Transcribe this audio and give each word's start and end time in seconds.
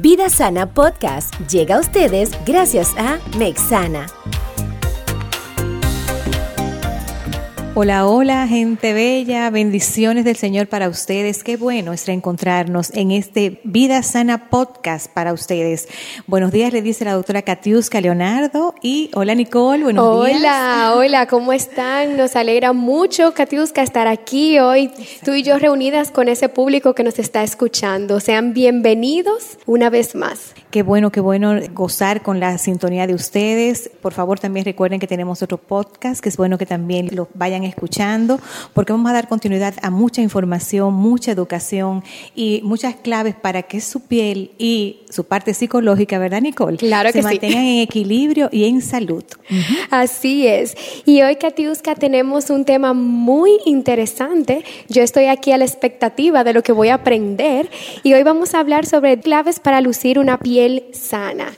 Vida 0.00 0.30
Sana 0.30 0.72
Podcast 0.74 1.34
llega 1.50 1.74
a 1.74 1.80
ustedes 1.80 2.30
gracias 2.46 2.94
a 2.96 3.18
Mexana. 3.36 4.17
Hola, 7.80 8.08
hola, 8.08 8.48
gente 8.48 8.92
bella, 8.92 9.48
bendiciones 9.50 10.24
del 10.24 10.34
Señor 10.34 10.66
para 10.66 10.88
ustedes. 10.88 11.44
Qué 11.44 11.56
bueno 11.56 11.92
es 11.92 12.08
reencontrarnos 12.08 12.90
en 12.92 13.12
este 13.12 13.60
Vida 13.62 14.02
Sana 14.02 14.50
Podcast 14.50 15.08
para 15.08 15.32
ustedes. 15.32 15.86
Buenos 16.26 16.50
días, 16.50 16.72
le 16.72 16.82
dice 16.82 17.04
la 17.04 17.12
doctora 17.12 17.42
Katiuska 17.42 18.00
Leonardo 18.00 18.74
y 18.82 19.12
hola 19.14 19.36
Nicole, 19.36 19.84
buenos 19.84 20.26
días. 20.26 20.40
Hola, 20.40 20.94
hola, 20.96 21.26
¿cómo 21.28 21.52
están? 21.52 22.16
Nos 22.16 22.34
alegra 22.34 22.72
mucho, 22.72 23.32
Katiuska, 23.32 23.80
estar 23.82 24.08
aquí 24.08 24.58
hoy, 24.58 24.90
tú 25.24 25.34
y 25.34 25.44
yo 25.44 25.56
reunidas 25.60 26.10
con 26.10 26.26
ese 26.26 26.48
público 26.48 26.96
que 26.96 27.04
nos 27.04 27.20
está 27.20 27.44
escuchando. 27.44 28.18
Sean 28.18 28.54
bienvenidos 28.54 29.56
una 29.66 29.88
vez 29.88 30.16
más. 30.16 30.52
Qué 30.72 30.82
bueno, 30.82 31.12
qué 31.12 31.20
bueno 31.20 31.54
gozar 31.74 32.22
con 32.22 32.40
la 32.40 32.58
sintonía 32.58 33.06
de 33.06 33.14
ustedes. 33.14 33.88
Por 34.02 34.14
favor, 34.14 34.40
también 34.40 34.64
recuerden 34.66 34.98
que 34.98 35.06
tenemos 35.06 35.42
otro 35.42 35.58
podcast, 35.58 36.20
que 36.20 36.28
es 36.28 36.36
bueno 36.36 36.58
que 36.58 36.66
también 36.66 37.08
lo 37.12 37.28
vayan 37.34 37.67
escuchando, 37.68 38.40
porque 38.74 38.92
vamos 38.92 39.10
a 39.10 39.14
dar 39.14 39.28
continuidad 39.28 39.74
a 39.82 39.90
mucha 39.90 40.20
información, 40.22 40.94
mucha 40.94 41.32
educación 41.32 42.02
y 42.34 42.60
muchas 42.64 42.96
claves 42.96 43.34
para 43.34 43.62
que 43.62 43.80
su 43.80 44.00
piel 44.00 44.52
y 44.58 45.00
su 45.10 45.24
parte 45.24 45.54
psicológica, 45.54 46.18
¿verdad, 46.18 46.40
Nicole? 46.40 46.76
Claro 46.76 47.12
que 47.12 47.22
se 47.22 47.22
mantengan 47.22 47.64
en 47.64 47.80
equilibrio 47.80 48.48
y 48.52 48.64
en 48.64 48.82
salud. 48.82 49.24
Así 49.90 50.46
es. 50.46 50.76
Y 51.04 51.22
hoy, 51.22 51.36
Katiuska, 51.36 51.94
tenemos 51.94 52.50
un 52.50 52.64
tema 52.64 52.92
muy 52.92 53.52
interesante. 53.64 54.64
Yo 54.88 55.02
estoy 55.02 55.26
aquí 55.26 55.52
a 55.52 55.58
la 55.58 55.64
expectativa 55.64 56.44
de 56.44 56.52
lo 56.52 56.62
que 56.62 56.72
voy 56.72 56.88
a 56.88 56.94
aprender 56.94 57.70
y 58.02 58.14
hoy 58.14 58.22
vamos 58.22 58.54
a 58.54 58.60
hablar 58.60 58.86
sobre 58.86 59.18
claves 59.18 59.60
para 59.60 59.80
lucir 59.80 60.18
una 60.18 60.38
piel 60.38 60.84
sana. 60.92 61.52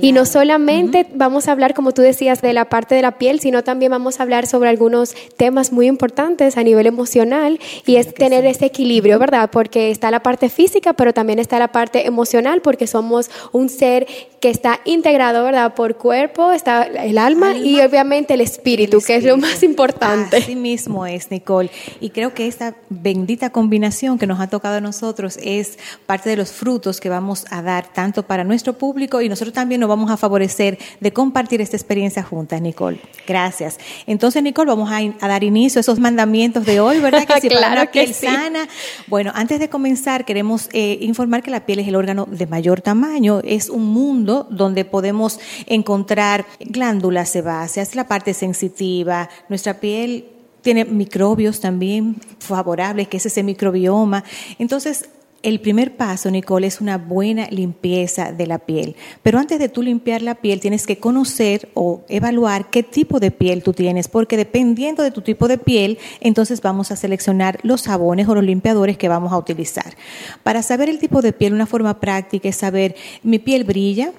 Y 0.00 0.12
no 0.12 0.26
solamente 0.26 1.06
vamos 1.14 1.48
a 1.48 1.52
hablar, 1.52 1.74
como 1.74 1.92
tú 1.92 2.02
decías, 2.02 2.42
de 2.42 2.52
la 2.52 2.68
parte 2.68 2.94
de 2.94 3.02
la 3.02 3.18
piel, 3.18 3.40
sino 3.40 3.62
también 3.64 3.90
vamos 3.90 4.20
a 4.20 4.22
hablar 4.22 4.46
sobre 4.46 4.70
algunos 4.70 5.14
temas 5.38 5.72
muy 5.72 5.86
importantes 5.86 6.58
a 6.58 6.62
nivel 6.62 6.86
emocional 6.86 7.58
y 7.86 7.96
es 7.96 8.12
tener 8.12 8.44
ese 8.44 8.66
equilibrio, 8.66 9.18
¿verdad? 9.18 9.48
Porque 9.50 9.90
está 9.90 10.10
la 10.10 10.22
parte 10.22 10.50
física, 10.50 10.92
pero 10.92 11.14
también 11.14 11.38
está 11.38 11.58
la 11.58 11.68
parte 11.68 12.06
emocional, 12.06 12.60
porque 12.60 12.86
somos 12.86 13.30
un 13.52 13.70
ser 13.70 14.06
que 14.40 14.50
está 14.50 14.80
integrado, 14.84 15.44
¿verdad? 15.44 15.74
Por 15.74 15.96
cuerpo, 15.96 16.52
está 16.52 16.82
el 16.82 17.18
alma, 17.18 17.56
y 17.56 17.80
obviamente 17.80 18.34
el 18.34 18.40
espíritu, 18.40 19.00
que 19.00 19.16
es 19.16 19.24
lo 19.24 19.36
más 19.36 19.62
importante. 19.62 20.36
Así 20.36 20.56
mismo 20.56 21.06
es, 21.06 21.30
Nicole. 21.30 21.70
Y 22.00 22.10
creo 22.10 22.34
que 22.34 22.46
esta 22.46 22.74
bendita 22.88 23.50
combinación 23.50 24.18
que 24.18 24.26
nos 24.26 24.40
ha 24.40 24.48
tocado 24.48 24.76
a 24.76 24.80
nosotros 24.80 25.38
es 25.42 25.78
parte 26.06 26.30
de 26.30 26.36
los 26.36 26.52
frutos 26.52 27.00
que 27.00 27.08
vamos 27.08 27.46
a 27.50 27.62
dar 27.62 27.92
tanto 27.92 28.24
para 28.24 28.44
nuestro 28.44 28.74
público 28.74 29.20
y 29.22 29.28
nosotros 29.28 29.54
también 29.54 29.80
nos 29.80 29.88
vamos 29.88 30.10
a 30.10 30.16
favorecer 30.16 30.78
de 31.00 31.12
compartir 31.12 31.60
esta 31.60 31.76
experiencia 31.76 32.22
juntas, 32.22 32.60
Nicole. 32.60 33.00
Gracias. 33.26 33.78
Entonces, 34.06 34.42
Nicole, 34.42 34.68
vamos 34.68 34.90
a, 34.90 35.27
dar 35.28 35.44
inicio 35.44 35.78
a 35.78 35.82
esos 35.82 35.98
mandamientos 35.98 36.64
de 36.66 36.80
hoy, 36.80 36.98
¿verdad? 36.98 37.26
Que 37.26 37.40
si 37.40 37.48
claro 37.48 37.82
una 37.82 37.90
piel 37.90 38.12
sana. 38.14 38.68
Bueno, 39.06 39.32
antes 39.34 39.60
de 39.60 39.68
comenzar, 39.68 40.24
queremos 40.24 40.68
eh, 40.72 40.98
informar 41.00 41.42
que 41.42 41.50
la 41.50 41.66
piel 41.66 41.78
es 41.78 41.88
el 41.88 41.94
órgano 41.94 42.26
de 42.30 42.46
mayor 42.46 42.80
tamaño. 42.80 43.40
Es 43.44 43.68
un 43.68 43.86
mundo 43.86 44.46
donde 44.50 44.84
podemos 44.84 45.38
encontrar 45.66 46.46
glándulas 46.60 47.28
sebáceas, 47.30 47.94
la 47.94 48.08
parte 48.08 48.34
sensitiva, 48.34 49.28
nuestra 49.48 49.80
piel 49.80 50.26
tiene 50.62 50.84
microbios 50.84 51.60
también 51.60 52.16
favorables, 52.40 53.08
que 53.08 53.18
es 53.18 53.26
ese 53.26 53.42
microbioma. 53.42 54.24
Entonces, 54.58 55.08
el 55.42 55.60
primer 55.60 55.96
paso, 55.96 56.30
Nicole, 56.30 56.66
es 56.66 56.80
una 56.80 56.98
buena 56.98 57.46
limpieza 57.50 58.32
de 58.32 58.46
la 58.46 58.58
piel. 58.58 58.96
Pero 59.22 59.38
antes 59.38 59.58
de 59.58 59.68
tú 59.68 59.82
limpiar 59.82 60.22
la 60.22 60.34
piel, 60.34 60.60
tienes 60.60 60.86
que 60.86 60.98
conocer 60.98 61.68
o 61.74 62.02
evaluar 62.08 62.70
qué 62.70 62.82
tipo 62.82 63.20
de 63.20 63.30
piel 63.30 63.62
tú 63.62 63.72
tienes, 63.72 64.08
porque 64.08 64.36
dependiendo 64.36 65.02
de 65.02 65.10
tu 65.10 65.20
tipo 65.20 65.46
de 65.46 65.58
piel, 65.58 65.98
entonces 66.20 66.60
vamos 66.60 66.90
a 66.90 66.96
seleccionar 66.96 67.60
los 67.62 67.82
jabones 67.84 68.28
o 68.28 68.34
los 68.34 68.44
limpiadores 68.44 68.98
que 68.98 69.08
vamos 69.08 69.32
a 69.32 69.38
utilizar. 69.38 69.96
Para 70.42 70.62
saber 70.62 70.88
el 70.88 70.98
tipo 70.98 71.22
de 71.22 71.32
piel, 71.32 71.54
una 71.54 71.66
forma 71.66 72.00
práctica 72.00 72.48
es 72.48 72.56
saber, 72.56 72.96
mi 73.22 73.38
piel 73.38 73.64
brilla, 73.64 74.12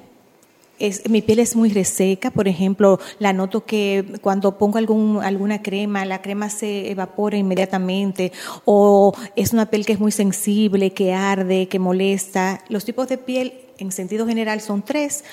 mi 1.09 1.21
piel 1.21 1.39
es 1.39 1.55
muy 1.55 1.69
reseca, 1.69 2.31
por 2.31 2.47
ejemplo, 2.47 2.99
la 3.19 3.33
noto 3.33 3.65
que 3.65 4.05
cuando 4.21 4.57
pongo 4.57 4.77
algún, 4.77 5.21
alguna 5.21 5.61
crema, 5.61 6.05
la 6.05 6.21
crema 6.21 6.49
se 6.49 6.91
evapora 6.91 7.37
inmediatamente, 7.37 8.31
o 8.65 9.13
es 9.35 9.53
una 9.53 9.69
piel 9.69 9.85
que 9.85 9.93
es 9.93 9.99
muy 9.99 10.11
sensible, 10.11 10.91
que 10.91 11.13
arde, 11.13 11.67
que 11.67 11.79
molesta. 11.79 12.63
Los 12.69 12.85
tipos 12.85 13.07
de 13.07 13.17
piel 13.17 13.53
en 13.77 13.91
sentido 13.91 14.25
general 14.27 14.61
son 14.61 14.81
tres. 14.81 15.23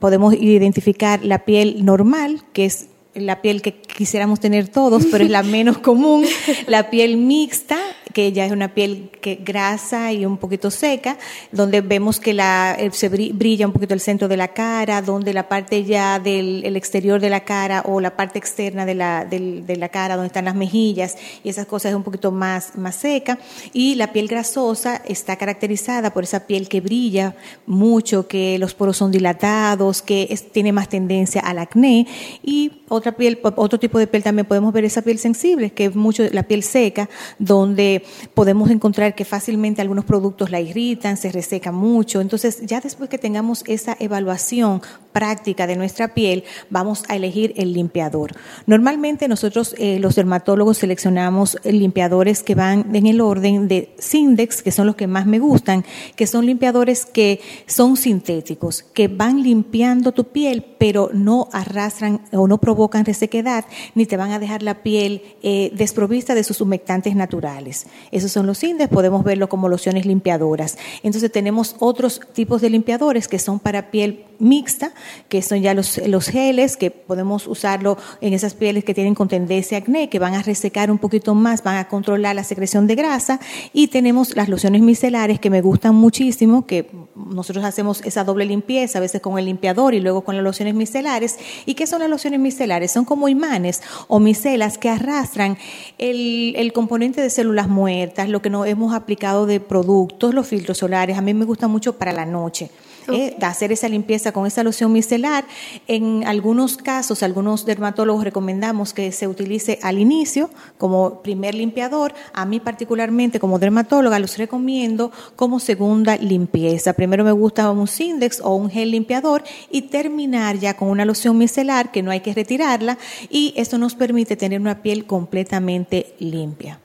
Podemos 0.00 0.34
identificar 0.34 1.24
la 1.24 1.44
piel 1.44 1.84
normal, 1.84 2.42
que 2.52 2.64
es 2.64 2.88
la 3.14 3.42
piel 3.42 3.62
que 3.62 3.80
quisiéramos 3.80 4.40
tener 4.40 4.68
todos, 4.68 5.06
pero 5.10 5.24
es 5.24 5.30
la 5.30 5.42
menos 5.42 5.78
común, 5.78 6.24
la 6.66 6.90
piel 6.90 7.16
mixta, 7.16 7.78
que 8.12 8.32
ya 8.32 8.46
es 8.46 8.52
una 8.52 8.74
piel 8.74 9.10
que 9.20 9.36
grasa 9.36 10.12
y 10.12 10.24
un 10.24 10.36
poquito 10.36 10.70
seca, 10.70 11.18
donde 11.52 11.80
vemos 11.80 12.20
que 12.20 12.34
la, 12.34 12.76
eh, 12.78 12.90
se 12.92 13.08
brilla 13.08 13.66
un 13.66 13.72
poquito 13.72 13.94
el 13.94 14.00
centro 14.00 14.28
de 14.28 14.36
la 14.36 14.48
cara, 14.48 15.02
donde 15.02 15.32
la 15.32 15.48
parte 15.48 15.84
ya 15.84 16.18
del 16.18 16.76
exterior 16.76 17.20
de 17.20 17.30
la 17.30 17.40
cara 17.40 17.82
o 17.86 18.00
la 18.00 18.16
parte 18.16 18.38
externa 18.38 18.86
de 18.86 18.94
la, 18.94 19.24
de 19.24 19.76
la 19.76 19.88
cara, 19.88 20.16
donde 20.16 20.28
están 20.28 20.44
las 20.44 20.54
mejillas 20.54 21.16
y 21.42 21.48
esas 21.48 21.66
cosas 21.66 21.90
es 21.90 21.96
un 21.96 22.02
poquito 22.02 22.30
más, 22.32 22.76
más 22.76 22.96
seca. 22.96 23.38
Y 23.72 23.94
la 23.94 24.12
piel 24.12 24.28
grasosa 24.28 25.02
está 25.06 25.36
caracterizada 25.36 26.12
por 26.12 26.24
esa 26.24 26.46
piel 26.46 26.68
que 26.68 26.80
brilla 26.80 27.34
mucho, 27.66 28.26
que 28.26 28.58
los 28.58 28.74
poros 28.74 28.96
son 28.96 29.10
dilatados, 29.10 30.02
que 30.02 30.38
tiene 30.52 30.72
más 30.72 30.88
tendencia 30.88 31.40
al 31.40 31.58
acné 31.58 32.06
y 32.42 32.82
otra 32.88 33.12
piel, 33.12 33.38
otro 33.42 33.78
tipo 33.78 33.98
de 33.98 34.06
piel 34.06 34.22
también 34.22 34.46
podemos 34.46 34.72
ver 34.72 34.84
esa 34.84 35.02
piel 35.02 35.18
sensible, 35.18 35.70
que 35.70 35.86
es 35.86 35.94
mucho 35.94 36.24
la 36.32 36.42
piel 36.44 36.62
seca, 36.62 37.08
donde 37.38 37.97
podemos 38.34 38.70
encontrar 38.70 39.14
que 39.14 39.24
fácilmente 39.24 39.80
algunos 39.80 40.04
productos 40.04 40.50
la 40.50 40.60
irritan, 40.60 41.16
se 41.16 41.32
reseca 41.32 41.72
mucho. 41.72 42.20
Entonces, 42.20 42.60
ya 42.62 42.80
después 42.80 43.08
que 43.10 43.18
tengamos 43.18 43.64
esa 43.66 43.96
evaluación 44.00 44.82
práctica 45.18 45.66
de 45.66 45.74
nuestra 45.74 46.14
piel, 46.14 46.44
vamos 46.70 47.02
a 47.08 47.16
elegir 47.16 47.52
el 47.56 47.72
limpiador. 47.72 48.36
Normalmente 48.66 49.26
nosotros 49.26 49.74
eh, 49.76 49.98
los 49.98 50.14
dermatólogos 50.14 50.78
seleccionamos 50.78 51.58
limpiadores 51.64 52.44
que 52.44 52.54
van 52.54 52.94
en 52.94 53.08
el 53.08 53.20
orden 53.20 53.66
de 53.66 53.92
Sindex, 53.98 54.62
que 54.62 54.70
son 54.70 54.86
los 54.86 54.94
que 54.94 55.08
más 55.08 55.26
me 55.26 55.40
gustan, 55.40 55.84
que 56.14 56.28
son 56.28 56.46
limpiadores 56.46 57.04
que 57.04 57.40
son 57.66 57.96
sintéticos, 57.96 58.84
que 58.94 59.08
van 59.08 59.42
limpiando 59.42 60.12
tu 60.12 60.28
piel, 60.28 60.64
pero 60.78 61.10
no 61.12 61.48
arrastran 61.52 62.20
o 62.30 62.46
no 62.46 62.58
provocan 62.58 63.04
resequedad, 63.04 63.64
ni 63.96 64.06
te 64.06 64.16
van 64.16 64.30
a 64.30 64.38
dejar 64.38 64.62
la 64.62 64.84
piel 64.84 65.22
eh, 65.42 65.72
desprovista 65.74 66.36
de 66.36 66.44
sus 66.44 66.60
humectantes 66.60 67.16
naturales. 67.16 67.88
Esos 68.12 68.30
son 68.30 68.46
los 68.46 68.58
Sindex, 68.58 68.88
podemos 68.88 69.24
verlo 69.24 69.48
como 69.48 69.68
lociones 69.68 70.06
limpiadoras. 70.06 70.78
Entonces 71.02 71.32
tenemos 71.32 71.74
otros 71.80 72.20
tipos 72.32 72.60
de 72.60 72.70
limpiadores 72.70 73.26
que 73.26 73.40
son 73.40 73.58
para 73.58 73.90
piel 73.90 74.26
mixta, 74.38 74.92
que 75.28 75.42
son 75.42 75.60
ya 75.60 75.74
los, 75.74 75.98
los 76.06 76.26
geles, 76.26 76.76
que 76.76 76.90
podemos 76.90 77.46
usarlo 77.46 77.98
en 78.20 78.32
esas 78.32 78.54
pieles 78.54 78.84
que 78.84 78.94
tienen 78.94 79.14
con 79.14 79.28
tendencia 79.28 79.78
a 79.78 79.80
acné, 79.80 80.08
que 80.08 80.18
van 80.18 80.34
a 80.34 80.42
resecar 80.42 80.90
un 80.90 80.98
poquito 80.98 81.34
más, 81.34 81.62
van 81.62 81.76
a 81.76 81.88
controlar 81.88 82.34
la 82.34 82.44
secreción 82.44 82.86
de 82.86 82.94
grasa. 82.94 83.40
Y 83.72 83.88
tenemos 83.88 84.36
las 84.36 84.48
lociones 84.48 84.82
micelares 84.82 85.40
que 85.40 85.50
me 85.50 85.60
gustan 85.60 85.94
muchísimo, 85.94 86.66
que 86.66 86.90
nosotros 87.14 87.64
hacemos 87.64 88.02
esa 88.04 88.24
doble 88.24 88.44
limpieza, 88.44 88.98
a 88.98 89.00
veces 89.00 89.20
con 89.20 89.38
el 89.38 89.44
limpiador 89.46 89.94
y 89.94 90.00
luego 90.00 90.22
con 90.22 90.36
las 90.36 90.44
lociones 90.44 90.74
micelares. 90.74 91.38
¿Y 91.66 91.74
qué 91.74 91.86
son 91.86 92.00
las 92.00 92.10
lociones 92.10 92.40
micelares? 92.40 92.90
Son 92.92 93.04
como 93.04 93.28
imanes 93.28 93.82
o 94.08 94.20
micelas 94.20 94.78
que 94.78 94.88
arrastran 94.88 95.58
el, 95.98 96.54
el 96.56 96.72
componente 96.72 97.20
de 97.20 97.30
células 97.30 97.68
muertas, 97.68 98.28
lo 98.28 98.42
que 98.42 98.50
nos 98.50 98.66
hemos 98.66 98.94
aplicado 98.94 99.46
de 99.46 99.60
productos, 99.60 100.34
los 100.34 100.46
filtros 100.46 100.78
solares. 100.78 101.18
A 101.18 101.22
mí 101.22 101.34
me 101.34 101.44
gusta 101.44 101.68
mucho 101.68 101.98
para 101.98 102.12
la 102.12 102.26
noche. 102.26 102.70
Eh, 103.12 103.36
hacer 103.40 103.72
esa 103.72 103.88
limpieza 103.88 104.32
con 104.32 104.46
esa 104.46 104.62
loción 104.62 104.92
micelar. 104.92 105.44
En 105.86 106.26
algunos 106.26 106.76
casos, 106.76 107.22
algunos 107.22 107.64
dermatólogos 107.64 108.24
recomendamos 108.24 108.92
que 108.92 109.12
se 109.12 109.26
utilice 109.26 109.78
al 109.82 109.98
inicio 109.98 110.50
como 110.76 111.22
primer 111.22 111.54
limpiador. 111.54 112.14
A 112.34 112.44
mí 112.44 112.60
particularmente 112.60 113.40
como 113.40 113.58
dermatóloga 113.58 114.18
los 114.18 114.36
recomiendo 114.36 115.10
como 115.36 115.60
segunda 115.60 116.16
limpieza. 116.16 116.92
Primero 116.92 117.24
me 117.24 117.32
gusta 117.32 117.70
un 117.70 117.88
Sindex 117.88 118.40
o 118.42 118.54
un 118.54 118.70
gel 118.70 118.90
limpiador 118.90 119.42
y 119.70 119.82
terminar 119.82 120.58
ya 120.58 120.76
con 120.76 120.88
una 120.88 121.04
loción 121.04 121.38
micelar 121.38 121.90
que 121.90 122.02
no 122.02 122.10
hay 122.10 122.20
que 122.20 122.34
retirarla 122.34 122.98
y 123.30 123.54
esto 123.56 123.78
nos 123.78 123.94
permite 123.94 124.36
tener 124.36 124.60
una 124.60 124.82
piel 124.82 125.06
completamente 125.06 126.14
limpia. 126.18 126.80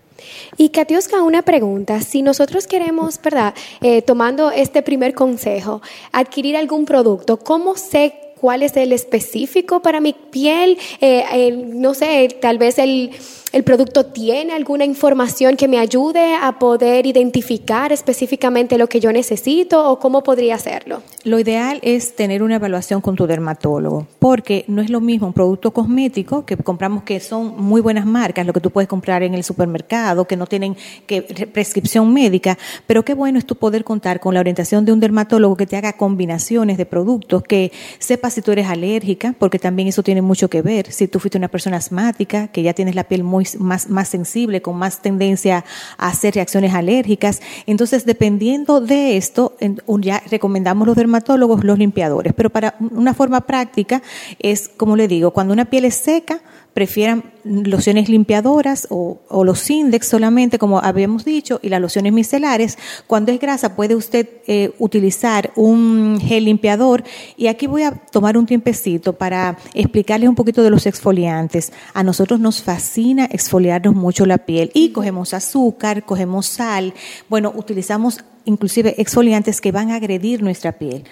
Y 0.58 0.70
Katiuska, 0.70 1.24
una 1.24 1.42
pregunta. 1.42 2.02
Si 2.02 2.22
nosotros 2.22 2.68
queremos, 2.68 3.22
¿verdad? 3.22 3.54
Eh, 3.82 4.02
tomando 4.02 4.52
este 4.52 4.82
primer 4.82 5.14
consejo, 5.14 5.82
adquirir 6.12 6.58
algún 6.58 6.86
producto, 6.86 7.38
¿cómo 7.38 7.76
sé 7.76 8.14
cuál 8.40 8.64
es 8.64 8.76
el 8.78 8.92
específico 8.92 9.82
para 9.82 10.00
mi 10.00 10.14
piel? 10.14 10.78
Eh, 11.02 11.52
no 11.52 11.94
sé, 11.94 12.38
tal 12.42 12.58
vez 12.58 12.78
el 12.78 13.12
el 13.54 13.64
producto 13.64 14.08
tiene 14.08 14.52
alguna 14.54 14.84
información 14.84 15.56
que 15.56 15.68
me 15.68 15.78
ayude 15.78 16.34
a 16.34 16.58
poder 16.58 17.06
identificar 17.06 17.92
específicamente 17.92 18.80
lo 18.80 18.88
que 18.88 19.00
yo 19.00 19.14
necesito 19.14 19.90
o 19.90 20.00
cómo 20.00 20.24
podría 20.24 20.56
hacerlo? 20.56 21.04
Lo 21.24 21.38
ideal 21.38 21.80
es 21.84 22.16
tener 22.16 22.42
una 22.42 22.56
evaluación 22.56 23.00
con 23.00 23.16
tu 23.16 23.28
dermatólogo, 23.28 24.08
porque 24.18 24.66
no 24.68 24.82
es 24.82 24.90
lo 24.90 25.02
mismo 25.02 25.28
un 25.28 25.34
producto 25.34 25.72
cosmético 25.72 26.46
que 26.48 26.58
compramos 26.58 27.04
que 27.04 27.20
son 27.20 27.56
muy 27.62 27.80
buenas 27.80 28.08
marcas, 28.08 28.44
lo 28.48 28.54
que 28.54 28.60
tú 28.60 28.72
puedes 28.72 28.88
comprar 28.88 29.22
en 29.22 29.36
el 29.36 29.44
supermercado, 29.44 30.26
que 30.26 30.36
no 30.36 30.48
tienen 30.48 30.76
que, 31.06 31.22
prescripción 31.22 32.12
médica, 32.12 32.58
pero 32.88 33.06
qué 33.06 33.14
bueno 33.14 33.38
es 33.38 33.46
tu 33.46 33.56
poder 33.56 33.84
contar 33.84 34.20
con 34.20 34.34
la 34.34 34.40
orientación 34.40 34.84
de 34.84 34.94
un 34.94 35.00
dermatólogo 35.00 35.56
que 35.58 35.68
te 35.68 35.78
haga 35.78 35.94
combinaciones 35.94 36.80
de 36.80 36.88
productos, 36.88 37.44
que 37.44 37.72
sepa 38.00 38.32
si 38.32 38.42
tú 38.42 38.52
eres 38.52 38.68
alérgica, 38.68 39.36
porque 39.38 39.60
también 39.60 39.90
eso 39.90 40.02
tiene 40.02 40.24
mucho 40.24 40.50
que 40.50 40.64
ver. 40.64 40.92
Si 40.92 41.08
tú 41.08 41.20
fuiste 41.20 41.38
una 41.38 41.50
persona 41.50 41.78
asmática, 41.78 42.48
que 42.48 42.64
ya 42.64 42.74
tienes 42.74 42.96
la 42.96 43.04
piel 43.04 43.24
muy 43.24 43.43
más, 43.60 43.90
más 43.90 44.10
sensible, 44.10 44.62
con 44.62 44.78
más 44.78 45.02
tendencia 45.02 45.66
a 45.98 46.08
hacer 46.08 46.36
reacciones 46.36 46.74
alérgicas. 46.74 47.42
Entonces, 47.66 48.06
dependiendo 48.06 48.82
de 48.82 49.18
esto, 49.18 49.56
ya 50.00 50.22
recomendamos 50.30 50.88
los 50.88 50.96
dermatólogos 50.96 51.64
los 51.64 51.78
limpiadores. 51.78 52.34
Pero 52.34 52.50
para 52.50 52.76
una 52.80 53.14
forma 53.14 53.42
práctica 53.42 54.02
es, 54.40 54.70
como 54.70 54.96
le 54.96 55.08
digo, 55.08 55.32
cuando 55.32 55.54
una 55.54 55.66
piel 55.66 55.86
es 55.86 55.96
seca, 55.96 56.42
prefieran 56.74 57.34
lociones 57.44 58.10
limpiadoras 58.10 58.88
o, 58.90 59.20
los 59.44 59.70
index 59.70 60.08
solamente, 60.08 60.58
como 60.58 60.80
habíamos 60.80 61.26
dicho, 61.26 61.60
y 61.62 61.70
las 61.70 61.82
lociones 61.82 62.14
micelares. 62.14 62.78
Cuando 63.08 63.32
es 63.32 63.40
grasa, 63.40 63.76
puede 63.76 63.96
usted 63.96 64.28
eh, 64.48 64.74
utilizar 64.80 65.52
un 65.56 66.20
gel 66.22 66.46
limpiador. 66.46 67.04
Y 67.38 67.48
aquí 67.48 67.68
voy 67.68 67.84
a 67.84 67.92
tomar 67.92 68.38
un 68.38 68.46
tiempecito 68.46 69.14
para 69.14 69.58
explicarles 69.74 70.30
un 70.30 70.36
poquito 70.36 70.64
de 70.64 70.70
los 70.70 70.86
exfoliantes. 70.86 71.74
A 71.94 72.04
nosotros 72.04 72.40
nos 72.40 72.64
fascina 72.64 73.26
exfoliarnos 73.26 73.94
mucho 73.94 74.26
la 74.26 74.40
piel 74.40 74.72
y 74.74 74.90
cogemos 74.90 75.34
azúcar, 75.34 76.06
cogemos 76.06 76.46
sal. 76.48 76.94
Bueno, 77.30 77.54
utilizamos 77.56 78.24
inclusive 78.46 78.96
exfoliantes 78.98 79.62
que 79.62 79.72
van 79.72 79.92
a 79.92 79.96
agredir 79.96 80.42
nuestra 80.42 80.74
piel. 80.74 81.04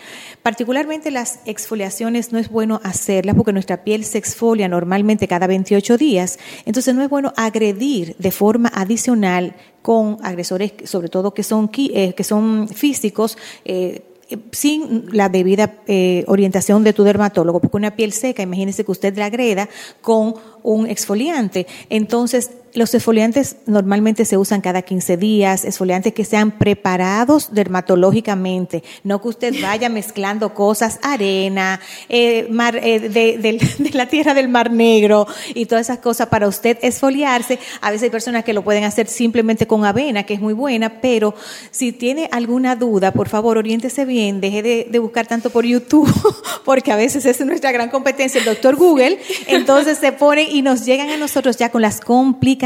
Particularmente 0.44 1.12
las 1.12 1.40
exfoliaciones 1.46 2.32
no 2.32 2.40
es 2.40 2.50
bueno 2.50 2.80
hacerlas 2.84 3.36
porque 3.36 3.54
nuestra 3.54 3.84
piel 3.84 4.06
se 4.06 4.18
exfolia 4.18 4.68
normalmente 4.68 5.28
cada 5.28 5.48
28 5.48 5.98
días, 5.98 6.40
entonces 6.66 6.94
no 6.96 7.04
es 7.04 7.10
bueno 7.10 7.34
agredir 7.38 8.16
de 8.18 8.32
forma 8.32 8.72
adicional 8.74 9.56
con 9.82 10.18
agresores, 10.24 10.74
sobre 10.84 11.10
todo 11.10 11.34
que 11.34 11.44
son, 11.44 11.70
eh, 11.76 12.14
que 12.14 12.24
son 12.24 12.68
físicos, 12.68 13.38
eh, 13.66 14.04
sin 14.52 15.08
la 15.12 15.30
debida 15.30 15.80
eh, 15.88 16.24
orientación 16.28 16.84
de 16.84 16.94
tu 16.94 17.04
dermatólogo, 17.04 17.60
porque 17.60 17.78
una 17.78 17.96
piel 17.96 18.14
seca, 18.14 18.44
imagínese 18.44 18.86
que 18.86 18.92
usted 18.92 19.18
la 19.18 19.26
agreda 19.26 19.68
con 20.02 20.36
un 20.64 20.88
exfoliante. 20.88 21.68
Entonces, 21.90 22.52
los 22.74 22.94
exfoliantes 22.94 23.58
normalmente 23.66 24.26
se 24.26 24.38
usan 24.38 24.62
cada 24.62 24.82
15 24.82 25.18
días, 25.18 25.66
exfoliantes 25.66 26.14
que 26.14 26.26
sean 26.26 26.52
preparados 26.52 27.54
dermatológicamente, 27.54 28.84
no 29.04 29.22
que 29.22 29.28
usted 29.28 29.54
vaya 29.62 29.90
mezclando 29.90 30.54
cosas, 30.54 31.00
arena, 31.02 31.80
eh, 32.10 32.48
mar, 32.50 32.78
eh, 32.78 33.00
de, 33.00 33.38
de, 33.78 33.90
la 33.92 34.08
tierra 34.08 34.34
del 34.34 34.50
Mar 34.50 34.72
Negro 34.72 35.28
y 35.54 35.66
todas 35.66 35.88
esas 35.88 36.00
cosas 36.00 36.28
para 36.28 36.48
usted 36.48 36.78
exfoliarse. 36.82 37.60
A 37.82 37.92
veces 37.92 38.04
hay 38.04 38.10
personas 38.10 38.44
que 38.44 38.54
lo 38.54 38.64
pueden 38.64 38.84
hacer 38.84 39.08
simplemente 39.08 39.68
con 39.68 39.86
avena, 39.86 40.24
que 40.24 40.34
es 40.34 40.42
muy 40.42 40.54
buena, 40.54 41.02
pero 41.02 41.36
si 41.72 41.92
tiene 41.92 42.30
alguna 42.32 42.76
duda, 42.76 43.12
por 43.12 43.28
favor, 43.30 43.58
oriéntese 43.58 44.06
bien, 44.06 44.42
deje 44.42 44.64
de, 44.64 44.88
de 44.90 45.00
buscar 45.00 45.28
tanto 45.28 45.50
por 45.50 45.66
YouTube, 45.66 46.10
porque 46.66 46.92
a 46.92 46.96
veces 46.96 47.26
es 47.26 47.46
nuestra 47.46 47.72
gran 47.72 47.90
competencia, 47.90 48.40
el 48.40 48.46
doctor 48.46 48.76
Google, 48.76 49.20
entonces 49.48 49.98
se 49.98 50.12
pone 50.12 50.44
y 50.44 50.62
nos 50.62 50.86
llegan 50.86 51.10
a 51.10 51.18
nosotros 51.18 51.58
ya 51.58 51.70
con 51.70 51.82
las 51.82 52.00
complicaciones, 52.00 52.61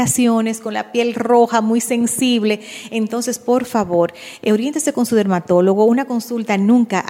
con 0.62 0.74
la 0.74 0.92
piel 0.92 1.14
roja, 1.14 1.60
muy 1.60 1.80
sensible. 1.80 2.60
Entonces, 2.90 3.38
por 3.38 3.64
favor, 3.64 4.12
eh, 4.42 4.52
oriéntese 4.52 4.92
con 4.92 5.06
su 5.06 5.16
dermatólogo. 5.16 5.84
Una 5.84 6.04
consulta 6.04 6.58
nunca 6.58 7.04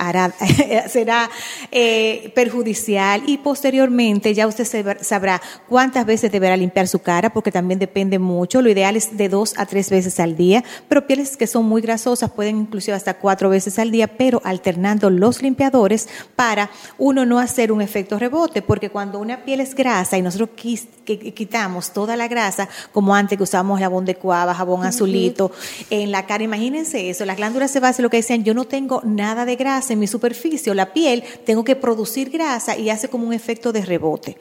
será 0.89 1.29
eh, 1.73 2.33
perjudicial 2.35 3.23
y 3.27 3.39
posteriormente 3.39 4.35
ya 4.35 4.47
usted 4.47 4.67
sabrá 5.01 5.43
cuántas 5.69 6.07
veces 6.07 6.31
deberá 6.31 6.57
limpiar 6.57 6.87
su 6.89 7.01
cara, 7.01 7.31
porque 7.31 7.51
también 7.51 7.79
depende 7.79 8.19
mucho. 8.19 8.63
Lo 8.63 8.71
ideal 8.71 8.97
es 8.97 9.17
de 9.17 9.29
dos 9.29 9.55
a 9.57 9.67
tres 9.67 9.91
veces 9.91 10.21
al 10.21 10.37
día, 10.37 10.63
pero 10.89 11.07
pieles 11.07 11.37
que 11.37 11.47
son 11.47 11.67
muy 11.67 11.83
grasosas 11.83 12.31
pueden 12.31 12.57
inclusive 12.59 12.97
hasta 12.97 13.15
cuatro 13.15 13.51
veces 13.51 13.79
al 13.79 13.91
día, 13.91 14.07
pero 14.07 14.41
alternando 14.45 15.11
los 15.11 15.43
limpiadores 15.43 16.09
para 16.37 16.71
uno 16.99 17.27
no 17.27 17.39
hacer 17.39 17.73
un 17.73 17.83
efecto 17.83 18.19
rebote, 18.19 18.63
porque 18.63 18.91
cuando 18.91 19.19
una 19.19 19.45
piel 19.45 19.61
es 19.61 19.75
grasa 19.75 20.17
y 20.19 20.23
nosotros 20.23 20.51
quitamos 20.55 21.93
toda 21.93 22.17
la 22.17 22.29
grasa, 22.29 22.69
como 22.93 23.15
antes 23.15 23.37
que 23.37 23.43
usábamos 23.43 23.81
jabón 23.81 24.05
de 24.05 24.15
cuava, 24.15 24.55
jabón 24.55 24.85
azulito, 24.85 25.53
en 25.91 26.11
la 26.11 26.27
cara, 26.27 26.45
imagínense 26.45 27.11
eso, 27.11 27.25
las 27.25 27.37
glándulas 27.37 27.71
sebáceas 27.71 28.03
lo 28.03 28.11
que 28.11 28.19
decían, 28.19 28.45
yo 28.45 28.55
no 28.55 28.65
tengo 28.65 29.01
nada 29.05 29.45
de 29.45 29.57
grasa 29.57 29.93
en 29.93 29.99
mi 29.99 30.07
superficie, 30.07 30.71
o 30.71 30.75
la 30.75 30.93
piel, 30.93 31.25
tengo 31.45 31.65
que 31.65 31.77
producir 31.77 32.31
grasa 32.31 32.77
y 32.77 32.91
hace 32.91 33.09
como 33.09 33.27
un 33.27 33.33
efecto 33.33 33.73
de 33.73 33.85
rebote. 33.85 34.37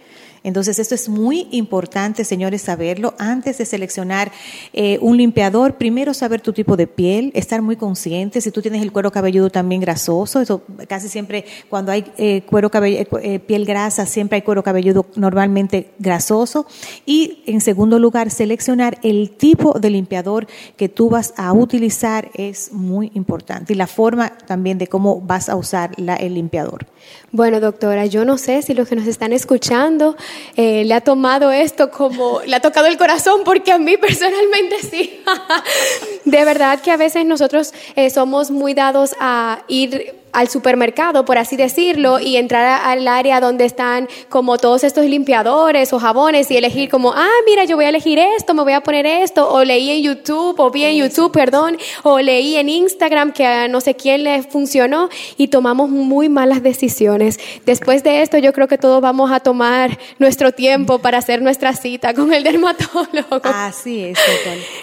Entonces, 0.46 0.78
esto 0.78 0.94
es 0.94 1.10
muy 1.10 1.48
importante, 1.50 2.24
señores, 2.24 2.62
saberlo. 2.62 3.16
Antes 3.18 3.58
de 3.58 3.66
seleccionar 3.66 4.32
eh, 4.74 5.00
un 5.02 5.18
limpiador, 5.18 5.74
primero 5.74 6.14
saber 6.14 6.40
tu 6.40 6.54
tipo 6.54 6.78
de 6.78 6.86
piel, 6.86 7.32
estar 7.34 7.64
muy 7.64 7.78
consciente. 7.78 8.40
Si 8.42 8.52
tú 8.52 8.62
tienes 8.62 8.84
el 8.84 8.92
cuero 8.92 9.12
cabelludo 9.12 9.50
también 9.50 9.82
grasoso, 9.82 10.42
eso 10.42 10.62
casi 10.88 11.10
siempre 11.10 11.46
cuando 11.68 11.92
hay 11.92 12.06
eh, 12.20 12.44
cuero 12.46 12.70
cabelludo, 12.70 13.20
eh, 13.24 13.40
piel 13.40 13.66
grasa, 13.66 14.06
siempre 14.06 14.36
hay 14.36 14.42
cuero 14.44 14.62
cabelludo 14.62 15.08
normalmente 15.16 15.90
grasoso. 15.98 16.68
Y 17.08 17.42
en 17.48 17.60
segundo 17.60 17.98
lugar, 17.98 18.30
seleccionar 18.30 19.00
el 19.02 19.32
tipo 19.32 19.80
de 19.80 19.90
limpiador 19.90 20.46
que 20.78 20.90
tú 20.90 21.10
vas 21.10 21.34
a 21.38 21.52
utilizar 21.54 22.30
es 22.36 22.72
muy 22.72 23.10
importante. 23.16 23.74
Y 23.74 23.76
la 23.76 23.88
forma 23.88 24.38
también 24.46 24.78
de 24.78 24.86
cómo 24.86 25.22
vas 25.22 25.50
a 25.50 25.56
usar 25.56 25.90
el 25.98 26.36
limpiador. 26.36 26.86
Bueno, 27.32 27.60
doctora, 27.60 28.06
yo 28.06 28.26
no 28.26 28.38
sé 28.38 28.62
si 28.62 28.74
los 28.74 28.88
que 28.88 28.96
nos 28.96 29.08
están 29.08 29.34
escuchando 29.34 30.16
eh, 30.56 30.84
le 30.86 30.94
ha 30.94 31.02
tomado 31.02 31.52
esto 31.52 31.92
como, 31.92 32.42
le 32.42 32.56
ha 32.56 32.62
tocado 32.62 32.88
el 32.88 32.98
corazón, 32.98 33.42
porque 33.44 33.72
a 33.72 33.78
mí 33.78 33.98
personalmente 33.98 34.80
sí. 34.82 35.22
de 36.26 36.46
verdad 36.46 36.82
que 36.82 36.92
a 36.92 36.98
veces 36.98 37.26
nosotros 37.26 37.74
eh, 37.96 38.10
somos 38.10 38.52
muy 38.52 38.74
dados 38.74 39.16
a 39.20 39.64
ir 39.68 40.25
al 40.36 40.50
supermercado, 40.50 41.24
por 41.26 41.38
así 41.38 41.56
decirlo, 41.56 42.20
y 42.20 42.36
entrar 42.36 42.82
al 42.84 43.08
área 43.08 43.40
donde 43.40 43.66
están 43.66 44.08
como 44.30 44.58
todos 44.58 44.84
estos 44.84 45.06
limpiadores 45.06 45.94
o 45.94 46.00
jabones 46.00 46.52
y 46.52 46.58
elegir 46.58 46.90
como, 46.90 47.14
ah, 47.14 47.30
mira, 47.46 47.64
yo 47.64 47.78
voy 47.78 47.86
a 47.86 47.90
elegir 47.90 48.20
esto, 48.20 48.54
me 48.54 48.64
voy 48.64 48.74
a 48.74 48.82
poner 48.82 49.06
esto, 49.06 49.50
o 49.50 49.64
leí 49.64 49.90
en 49.90 50.04
YouTube, 50.04 50.60
o 50.60 50.70
vi 50.70 50.84
en 50.84 50.98
YouTube, 50.98 51.32
perdón, 51.32 51.78
o 52.04 52.20
leí 52.20 52.58
en 52.58 52.68
Instagram 52.68 53.32
que 53.32 53.46
a 53.46 53.68
no 53.68 53.80
sé 53.80 53.96
quién 53.96 54.24
le 54.26 54.44
funcionó 54.44 55.10
y 55.38 55.48
tomamos 55.48 55.90
muy 55.90 56.28
malas 56.28 56.62
decisiones. 56.62 57.40
Después 57.66 58.04
de 58.04 58.22
esto, 58.22 58.38
yo 58.38 58.52
creo 58.52 58.68
que 58.68 58.78
todos 58.78 59.02
vamos 59.02 59.32
a 59.32 59.40
tomar 59.40 59.98
nuestro 60.20 60.52
tiempo 60.52 61.00
para 61.00 61.20
hacer 61.20 61.42
nuestra 61.42 61.74
cita 61.74 62.14
con 62.14 62.34
el 62.34 62.44
dermatólogo. 62.44 63.42
Así 63.44 64.04
es, 64.04 64.20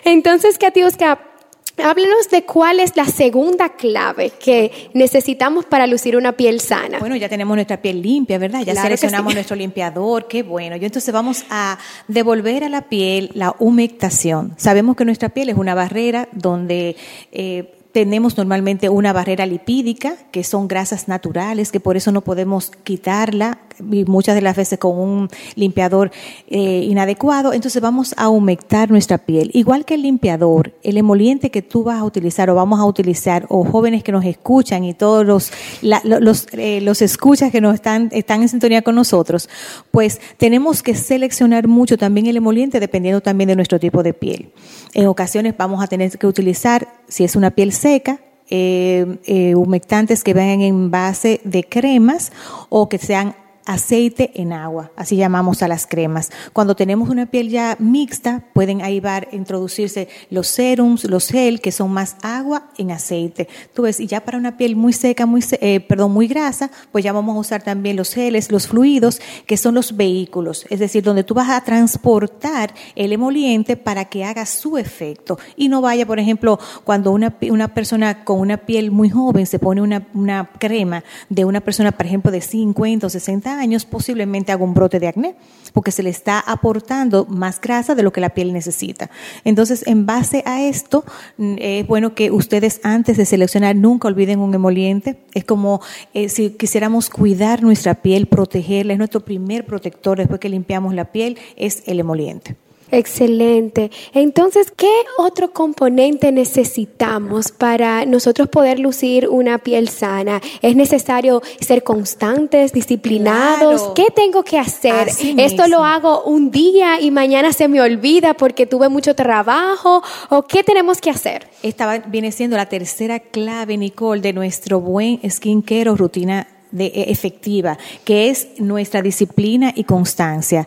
Entonces, 0.04 0.56
Katy 0.58 0.82
Oscar, 0.84 1.31
Háblenos 1.78 2.28
de 2.30 2.44
cuál 2.44 2.80
es 2.80 2.96
la 2.96 3.06
segunda 3.06 3.70
clave 3.70 4.30
que 4.30 4.90
necesitamos 4.92 5.64
para 5.64 5.86
lucir 5.86 6.16
una 6.16 6.32
piel 6.32 6.60
sana. 6.60 6.98
Bueno, 6.98 7.16
ya 7.16 7.28
tenemos 7.28 7.56
nuestra 7.56 7.80
piel 7.80 8.02
limpia, 8.02 8.38
¿verdad? 8.38 8.62
Ya 8.62 8.74
seleccionamos 8.74 9.34
nuestro 9.34 9.56
limpiador, 9.56 10.28
qué 10.28 10.42
bueno. 10.42 10.76
Y 10.76 10.84
entonces 10.84 11.12
vamos 11.12 11.44
a 11.50 11.78
devolver 12.08 12.64
a 12.64 12.68
la 12.68 12.82
piel 12.82 13.30
la 13.34 13.54
humectación. 13.58 14.54
Sabemos 14.58 14.96
que 14.96 15.04
nuestra 15.04 15.30
piel 15.30 15.48
es 15.48 15.56
una 15.56 15.74
barrera 15.74 16.28
donde 16.32 16.96
eh, 17.32 17.72
tenemos 17.92 18.36
normalmente 18.36 18.88
una 18.88 19.12
barrera 19.12 19.46
lipídica, 19.46 20.16
que 20.30 20.44
son 20.44 20.66
grasas 20.66 21.08
naturales, 21.08 21.70
que 21.70 21.80
por 21.80 21.96
eso 21.96 22.10
no 22.10 22.22
podemos 22.22 22.72
quitarla 22.84 23.58
y 23.90 24.04
muchas 24.04 24.34
de 24.34 24.42
las 24.42 24.56
veces 24.56 24.78
con 24.78 24.98
un 24.98 25.28
limpiador 25.54 26.10
eh, 26.48 26.84
inadecuado. 26.84 27.52
Entonces 27.52 27.80
vamos 27.82 28.14
a 28.16 28.28
humectar 28.28 28.90
nuestra 28.90 29.18
piel. 29.18 29.50
Igual 29.54 29.84
que 29.84 29.94
el 29.94 30.02
limpiador, 30.02 30.72
el 30.82 30.96
emoliente 30.96 31.50
que 31.50 31.62
tú 31.62 31.84
vas 31.84 32.00
a 32.00 32.04
utilizar 32.04 32.50
o 32.50 32.54
vamos 32.54 32.80
a 32.80 32.84
utilizar, 32.84 33.46
o 33.48 33.64
jóvenes 33.64 34.02
que 34.02 34.12
nos 34.12 34.24
escuchan 34.24 34.84
y 34.84 34.94
todos 34.94 35.26
los, 35.26 35.52
los, 35.82 36.46
eh, 36.52 36.80
los 36.80 37.02
escuchas 37.02 37.50
que 37.50 37.60
nos 37.60 37.74
están, 37.74 38.08
están 38.12 38.42
en 38.42 38.48
sintonía 38.48 38.82
con 38.82 38.94
nosotros, 38.94 39.48
pues 39.90 40.20
tenemos 40.36 40.82
que 40.82 40.94
seleccionar 40.94 41.68
mucho 41.68 41.96
también 41.96 42.26
el 42.26 42.36
emoliente 42.36 42.80
dependiendo 42.80 43.20
también 43.20 43.48
de 43.48 43.56
nuestro 43.56 43.78
tipo 43.78 44.02
de 44.02 44.14
piel. 44.14 44.52
En 44.94 45.06
ocasiones 45.06 45.54
vamos 45.56 45.82
a 45.82 45.86
tener 45.86 46.16
que 46.18 46.26
utilizar, 46.26 46.88
si 47.08 47.24
es 47.24 47.36
una 47.36 47.50
piel 47.50 47.72
seca, 47.72 48.20
eh, 48.54 49.54
humectantes 49.56 50.22
que 50.22 50.34
vengan 50.34 50.60
en 50.60 50.90
base 50.90 51.40
de 51.44 51.64
cremas 51.64 52.32
o 52.68 52.86
que 52.88 52.98
sean 52.98 53.34
aceite 53.66 54.32
en 54.34 54.52
agua, 54.52 54.90
así 54.96 55.16
llamamos 55.16 55.62
a 55.62 55.68
las 55.68 55.86
cremas. 55.86 56.30
Cuando 56.52 56.74
tenemos 56.74 57.08
una 57.08 57.26
piel 57.26 57.48
ya 57.48 57.76
mixta, 57.78 58.44
pueden 58.52 58.82
ahí 58.82 59.00
va 59.00 59.22
introducirse 59.32 60.08
los 60.30 60.48
serums, 60.48 61.04
los 61.04 61.28
gel, 61.28 61.60
que 61.60 61.72
son 61.72 61.92
más 61.92 62.16
agua 62.22 62.70
en 62.78 62.90
aceite. 62.90 63.48
Tú 63.74 63.82
ves, 63.82 64.00
y 64.00 64.06
ya 64.06 64.24
para 64.24 64.38
una 64.38 64.56
piel 64.56 64.76
muy 64.76 64.92
seca, 64.92 65.26
muy, 65.26 65.44
eh, 65.60 65.80
perdón, 65.80 66.12
muy 66.12 66.26
grasa, 66.26 66.70
pues 66.90 67.04
ya 67.04 67.12
vamos 67.12 67.36
a 67.36 67.40
usar 67.40 67.62
también 67.62 67.96
los 67.96 68.14
geles, 68.14 68.50
los 68.50 68.68
fluidos, 68.68 69.20
que 69.46 69.56
son 69.56 69.74
los 69.74 69.96
vehículos, 69.96 70.66
es 70.70 70.80
decir, 70.80 71.02
donde 71.02 71.24
tú 71.24 71.34
vas 71.34 71.50
a 71.50 71.60
transportar 71.62 72.74
el 72.94 73.12
emoliente 73.12 73.76
para 73.76 74.06
que 74.06 74.24
haga 74.24 74.46
su 74.46 74.78
efecto 74.78 75.38
y 75.56 75.68
no 75.68 75.80
vaya, 75.80 76.06
por 76.06 76.18
ejemplo, 76.18 76.58
cuando 76.84 77.12
una, 77.12 77.36
una 77.50 77.74
persona 77.74 78.24
con 78.24 78.40
una 78.40 78.56
piel 78.56 78.90
muy 78.90 79.10
joven 79.10 79.46
se 79.46 79.58
pone 79.58 79.82
una, 79.82 80.06
una 80.14 80.50
crema 80.58 81.04
de 81.28 81.44
una 81.44 81.60
persona, 81.60 81.92
por 81.92 82.06
ejemplo, 82.06 82.30
de 82.30 82.40
50 82.40 83.06
o 83.06 83.10
60 83.10 83.51
años, 83.58 83.84
posiblemente 83.84 84.52
haga 84.52 84.64
un 84.64 84.74
brote 84.74 85.00
de 85.00 85.08
acné, 85.08 85.36
porque 85.72 85.90
se 85.90 86.02
le 86.02 86.10
está 86.10 86.40
aportando 86.40 87.24
más 87.26 87.60
grasa 87.60 87.94
de 87.94 88.02
lo 88.02 88.12
que 88.12 88.20
la 88.20 88.30
piel 88.30 88.52
necesita. 88.52 89.10
Entonces, 89.44 89.86
en 89.86 90.06
base 90.06 90.42
a 90.46 90.62
esto, 90.62 91.04
mm, 91.38 91.54
es 91.58 91.86
bueno 91.86 92.14
que 92.14 92.30
ustedes 92.30 92.80
antes 92.82 93.16
de 93.16 93.26
seleccionar 93.26 93.76
nunca 93.76 94.08
olviden 94.08 94.40
un 94.40 94.54
emoliente. 94.54 95.18
Es 95.34 95.44
como 95.44 95.80
eh, 96.14 96.28
si 96.28 96.50
quisiéramos 96.50 97.10
cuidar 97.10 97.62
nuestra 97.62 97.94
piel, 98.02 98.26
protegerla, 98.26 98.92
es 98.92 98.98
nuestro 98.98 99.20
primer 99.24 99.64
protector 99.66 100.18
después 100.18 100.40
que 100.40 100.48
limpiamos 100.48 100.94
la 100.94 101.12
piel, 101.12 101.38
es 101.56 101.82
el 101.86 102.00
emoliente. 102.00 102.56
Excelente. 102.92 103.90
Entonces, 104.12 104.70
¿qué 104.76 104.92
otro 105.16 105.52
componente 105.52 106.30
necesitamos 106.30 107.50
para 107.50 108.04
nosotros 108.04 108.50
poder 108.50 108.78
lucir 108.78 109.28
una 109.28 109.56
piel 109.56 109.88
sana? 109.88 110.42
¿Es 110.60 110.76
necesario 110.76 111.40
ser 111.58 111.84
constantes, 111.84 112.74
disciplinados? 112.74 113.92
¿Qué 113.94 114.08
tengo 114.14 114.44
que 114.44 114.58
hacer? 114.58 115.08
¿Esto 115.38 115.68
lo 115.68 115.86
hago 115.86 116.24
un 116.24 116.50
día 116.50 117.00
y 117.00 117.10
mañana 117.10 117.54
se 117.54 117.66
me 117.66 117.80
olvida 117.80 118.34
porque 118.34 118.66
tuve 118.66 118.90
mucho 118.90 119.14
trabajo? 119.14 120.02
¿O 120.28 120.42
qué 120.42 120.62
tenemos 120.62 121.00
que 121.00 121.08
hacer? 121.08 121.48
Esta 121.62 121.98
viene 121.98 122.30
siendo 122.30 122.58
la 122.58 122.66
tercera 122.66 123.20
clave, 123.20 123.78
Nicole, 123.78 124.20
de 124.20 124.34
nuestro 124.34 124.82
buen 124.82 125.18
skincare 125.30 125.88
o 125.88 125.96
rutina 125.96 126.46
de, 126.70 126.86
e, 126.86 127.10
efectiva, 127.10 127.78
que 128.04 128.28
es 128.28 128.48
nuestra 128.58 129.00
disciplina 129.00 129.72
y 129.74 129.84
constancia 129.84 130.66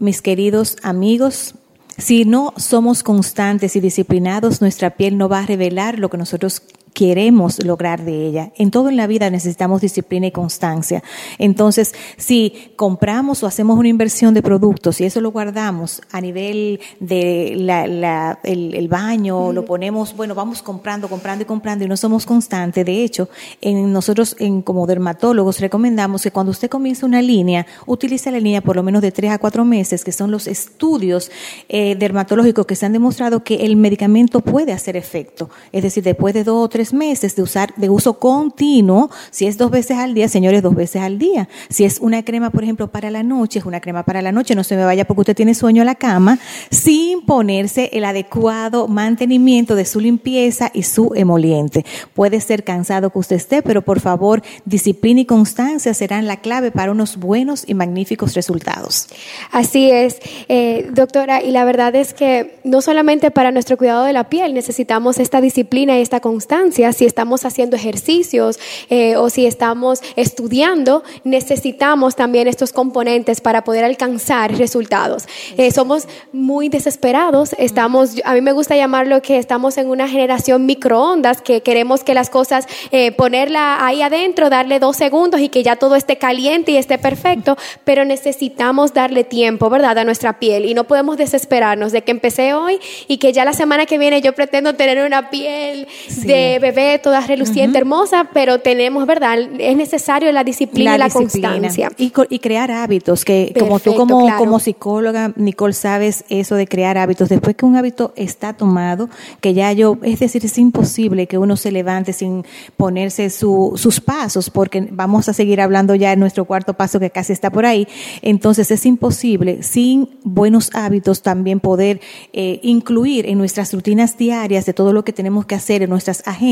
mis 0.00 0.22
queridos 0.22 0.76
amigos, 0.82 1.54
si 1.98 2.24
no 2.24 2.54
somos 2.56 3.02
constantes 3.02 3.76
y 3.76 3.80
disciplinados, 3.80 4.60
nuestra 4.60 4.96
piel 4.96 5.18
no 5.18 5.28
va 5.28 5.40
a 5.40 5.46
revelar 5.46 5.98
lo 5.98 6.08
que 6.08 6.16
nosotros 6.16 6.62
queremos 6.94 7.64
lograr 7.64 8.04
de 8.04 8.26
ella. 8.26 8.52
En 8.56 8.70
todo 8.70 8.88
en 8.88 8.96
la 8.96 9.06
vida 9.06 9.30
necesitamos 9.30 9.80
disciplina 9.80 10.26
y 10.26 10.30
constancia. 10.30 11.02
Entonces, 11.38 11.94
si 12.16 12.72
compramos 12.76 13.42
o 13.42 13.46
hacemos 13.46 13.78
una 13.78 13.88
inversión 13.88 14.34
de 14.34 14.42
productos 14.42 15.00
y 15.00 15.04
eso 15.04 15.20
lo 15.20 15.30
guardamos 15.30 16.02
a 16.10 16.20
nivel 16.20 16.80
de 16.98 17.54
la, 17.56 18.38
el, 18.42 18.88
baño, 18.88 19.52
lo 19.52 19.64
ponemos, 19.64 20.16
bueno, 20.16 20.34
vamos 20.34 20.62
comprando, 20.62 21.08
comprando 21.08 21.42
y 21.42 21.46
comprando 21.46 21.84
y 21.84 21.88
no 21.88 21.96
somos 21.96 22.26
constantes. 22.26 22.84
De 22.84 23.04
hecho, 23.04 23.28
en 23.60 23.92
nosotros 23.92 24.36
en, 24.38 24.62
como 24.62 24.86
dermatólogos 24.86 25.60
recomendamos 25.60 26.22
que 26.22 26.30
cuando 26.30 26.50
usted 26.50 26.68
comience 26.68 27.06
una 27.06 27.22
línea, 27.22 27.66
utilice 27.86 28.30
la 28.30 28.40
línea 28.40 28.60
por 28.60 28.76
lo 28.76 28.82
menos 28.82 29.02
de 29.02 29.12
tres 29.12 29.30
a 29.30 29.38
cuatro 29.38 29.64
meses, 29.64 30.04
que 30.04 30.12
son 30.12 30.30
los 30.30 30.46
estudios 30.46 31.30
eh, 31.68 31.94
dermatológicos 31.96 32.66
que 32.66 32.76
se 32.76 32.86
han 32.86 32.92
demostrado 32.92 33.44
que 33.44 33.66
el 33.66 33.76
medicamento 33.76 34.40
puede 34.40 34.72
hacer 34.72 34.96
efecto. 34.96 35.50
Es 35.72 35.82
decir, 35.82 36.02
después 36.02 36.34
de 36.34 36.44
dos 36.44 36.64
o 36.64 36.68
tres 36.68 36.79
meses 36.92 37.36
de 37.36 37.42
usar 37.42 37.74
de 37.76 37.90
uso 37.90 38.18
continuo, 38.18 39.10
si 39.30 39.46
es 39.46 39.58
dos 39.58 39.70
veces 39.70 39.98
al 39.98 40.14
día, 40.14 40.28
señores, 40.28 40.62
dos 40.62 40.74
veces 40.74 41.02
al 41.02 41.18
día. 41.18 41.48
Si 41.68 41.84
es 41.84 41.98
una 42.00 42.24
crema, 42.24 42.50
por 42.50 42.62
ejemplo, 42.62 42.88
para 42.88 43.10
la 43.10 43.22
noche, 43.22 43.58
es 43.58 43.64
una 43.64 43.80
crema 43.80 44.02
para 44.04 44.22
la 44.22 44.32
noche, 44.32 44.54
no 44.54 44.64
se 44.64 44.76
me 44.76 44.84
vaya 44.84 45.06
porque 45.06 45.20
usted 45.20 45.36
tiene 45.36 45.54
sueño 45.54 45.82
a 45.82 45.84
la 45.84 45.94
cama, 45.94 46.38
sin 46.70 47.22
ponerse 47.22 47.90
el 47.92 48.04
adecuado 48.04 48.88
mantenimiento 48.88 49.74
de 49.74 49.84
su 49.84 50.00
limpieza 50.00 50.70
y 50.72 50.82
su 50.82 51.12
emoliente. 51.14 51.84
Puede 52.14 52.40
ser 52.40 52.64
cansado 52.64 53.10
que 53.10 53.18
usted 53.18 53.36
esté, 53.36 53.62
pero 53.62 53.82
por 53.82 54.00
favor, 54.00 54.42
disciplina 54.64 55.20
y 55.20 55.24
constancia 55.26 55.94
serán 55.94 56.26
la 56.26 56.38
clave 56.38 56.70
para 56.70 56.92
unos 56.92 57.16
buenos 57.16 57.64
y 57.66 57.74
magníficos 57.74 58.34
resultados. 58.34 59.08
Así 59.52 59.90
es, 59.90 60.18
eh, 60.48 60.88
doctora, 60.92 61.42
y 61.42 61.50
la 61.50 61.64
verdad 61.64 61.94
es 61.94 62.14
que 62.14 62.60
no 62.64 62.80
solamente 62.82 63.30
para 63.30 63.52
nuestro 63.52 63.76
cuidado 63.76 64.04
de 64.04 64.12
la 64.12 64.28
piel 64.28 64.54
necesitamos 64.54 65.18
esta 65.18 65.40
disciplina 65.40 65.98
y 65.98 66.02
esta 66.02 66.20
constancia, 66.20 66.69
si 66.72 67.04
estamos 67.04 67.44
haciendo 67.44 67.76
ejercicios 67.76 68.58
eh, 68.88 69.16
o 69.16 69.30
si 69.30 69.46
estamos 69.46 70.00
estudiando, 70.16 71.02
necesitamos 71.24 72.16
también 72.16 72.48
estos 72.48 72.72
componentes 72.72 73.40
para 73.40 73.64
poder 73.64 73.84
alcanzar 73.84 74.56
resultados. 74.56 75.24
Eh, 75.56 75.72
somos 75.72 76.06
muy 76.32 76.68
desesperados, 76.68 77.54
estamos, 77.58 78.16
a 78.24 78.34
mí 78.34 78.40
me 78.40 78.52
gusta 78.52 78.76
llamarlo 78.76 79.22
que 79.22 79.38
estamos 79.38 79.76
en 79.78 79.88
una 79.88 80.08
generación 80.08 80.66
microondas, 80.66 81.42
que 81.42 81.62
queremos 81.62 82.04
que 82.04 82.14
las 82.14 82.30
cosas, 82.30 82.66
eh, 82.90 83.12
ponerla 83.12 83.84
ahí 83.84 84.02
adentro, 84.02 84.50
darle 84.50 84.78
dos 84.78 84.96
segundos 84.96 85.40
y 85.40 85.48
que 85.48 85.62
ya 85.62 85.76
todo 85.76 85.96
esté 85.96 86.16
caliente 86.16 86.72
y 86.72 86.76
esté 86.76 86.98
perfecto, 86.98 87.56
pero 87.84 88.04
necesitamos 88.04 88.94
darle 88.94 89.24
tiempo, 89.24 89.70
¿verdad?, 89.70 89.98
a 89.98 90.04
nuestra 90.04 90.38
piel. 90.38 90.66
Y 90.66 90.74
no 90.74 90.84
podemos 90.84 91.16
desesperarnos 91.16 91.92
de 91.92 92.02
que 92.02 92.10
empecé 92.10 92.54
hoy 92.54 92.78
y 93.08 93.18
que 93.18 93.32
ya 93.32 93.44
la 93.44 93.52
semana 93.52 93.86
que 93.86 93.98
viene 93.98 94.20
yo 94.20 94.34
pretendo 94.34 94.74
tener 94.74 95.04
una 95.04 95.30
piel 95.30 95.88
de 96.22 96.58
bebé, 96.60 96.98
toda 96.98 97.20
reluciente, 97.20 97.78
hermosa, 97.78 98.28
pero 98.32 98.60
tenemos, 98.60 99.06
¿verdad? 99.06 99.38
Es 99.58 99.76
necesario 99.76 100.30
la 100.32 100.44
disciplina 100.44 100.96
y 100.96 100.98
la 100.98 101.10
constancia. 101.10 101.90
Y, 101.96 102.10
crear 102.38 102.70
hábitos, 102.70 103.24
que 103.24 103.54
como 103.58 103.80
tú 103.80 103.94
como, 103.94 104.36
como 104.36 104.58
psicóloga, 104.58 105.32
Nicole, 105.36 105.72
sabes 105.72 106.24
eso 106.28 106.54
de 106.54 106.66
crear 106.66 106.98
hábitos. 106.98 107.28
Después 107.28 107.56
que 107.56 107.64
un 107.64 107.76
hábito 107.76 108.12
está 108.16 108.52
tomado, 108.52 109.08
que 109.40 109.54
ya 109.54 109.72
yo, 109.72 109.98
es 110.02 110.20
decir, 110.20 110.44
es 110.44 110.58
imposible 110.58 111.26
que 111.26 111.38
uno 111.38 111.56
se 111.56 111.72
levante 111.72 112.12
sin 112.12 112.44
ponerse 112.76 113.30
sus 113.30 114.00
pasos, 114.00 114.50
porque 114.50 114.88
vamos 114.90 115.28
a 115.28 115.32
seguir 115.32 115.60
hablando 115.60 115.94
ya 115.94 116.12
en 116.12 116.20
nuestro 116.20 116.44
cuarto 116.44 116.74
paso 116.74 117.00
que 117.00 117.10
casi 117.10 117.32
está 117.32 117.50
por 117.50 117.66
ahí. 117.66 117.88
Entonces 118.22 118.70
es 118.70 118.86
imposible 118.86 119.62
sin 119.62 120.08
buenos 120.24 120.70
hábitos 120.74 121.22
también 121.22 121.60
poder 121.60 122.00
eh, 122.32 122.60
incluir 122.62 123.26
en 123.26 123.38
nuestras 123.38 123.72
rutinas 123.72 124.16
diarias 124.16 124.66
de 124.66 124.72
todo 124.72 124.92
lo 124.92 125.04
que 125.04 125.12
tenemos 125.12 125.46
que 125.46 125.54
hacer 125.54 125.82
en 125.82 125.90
nuestras 125.90 126.22
agendas 126.26 126.49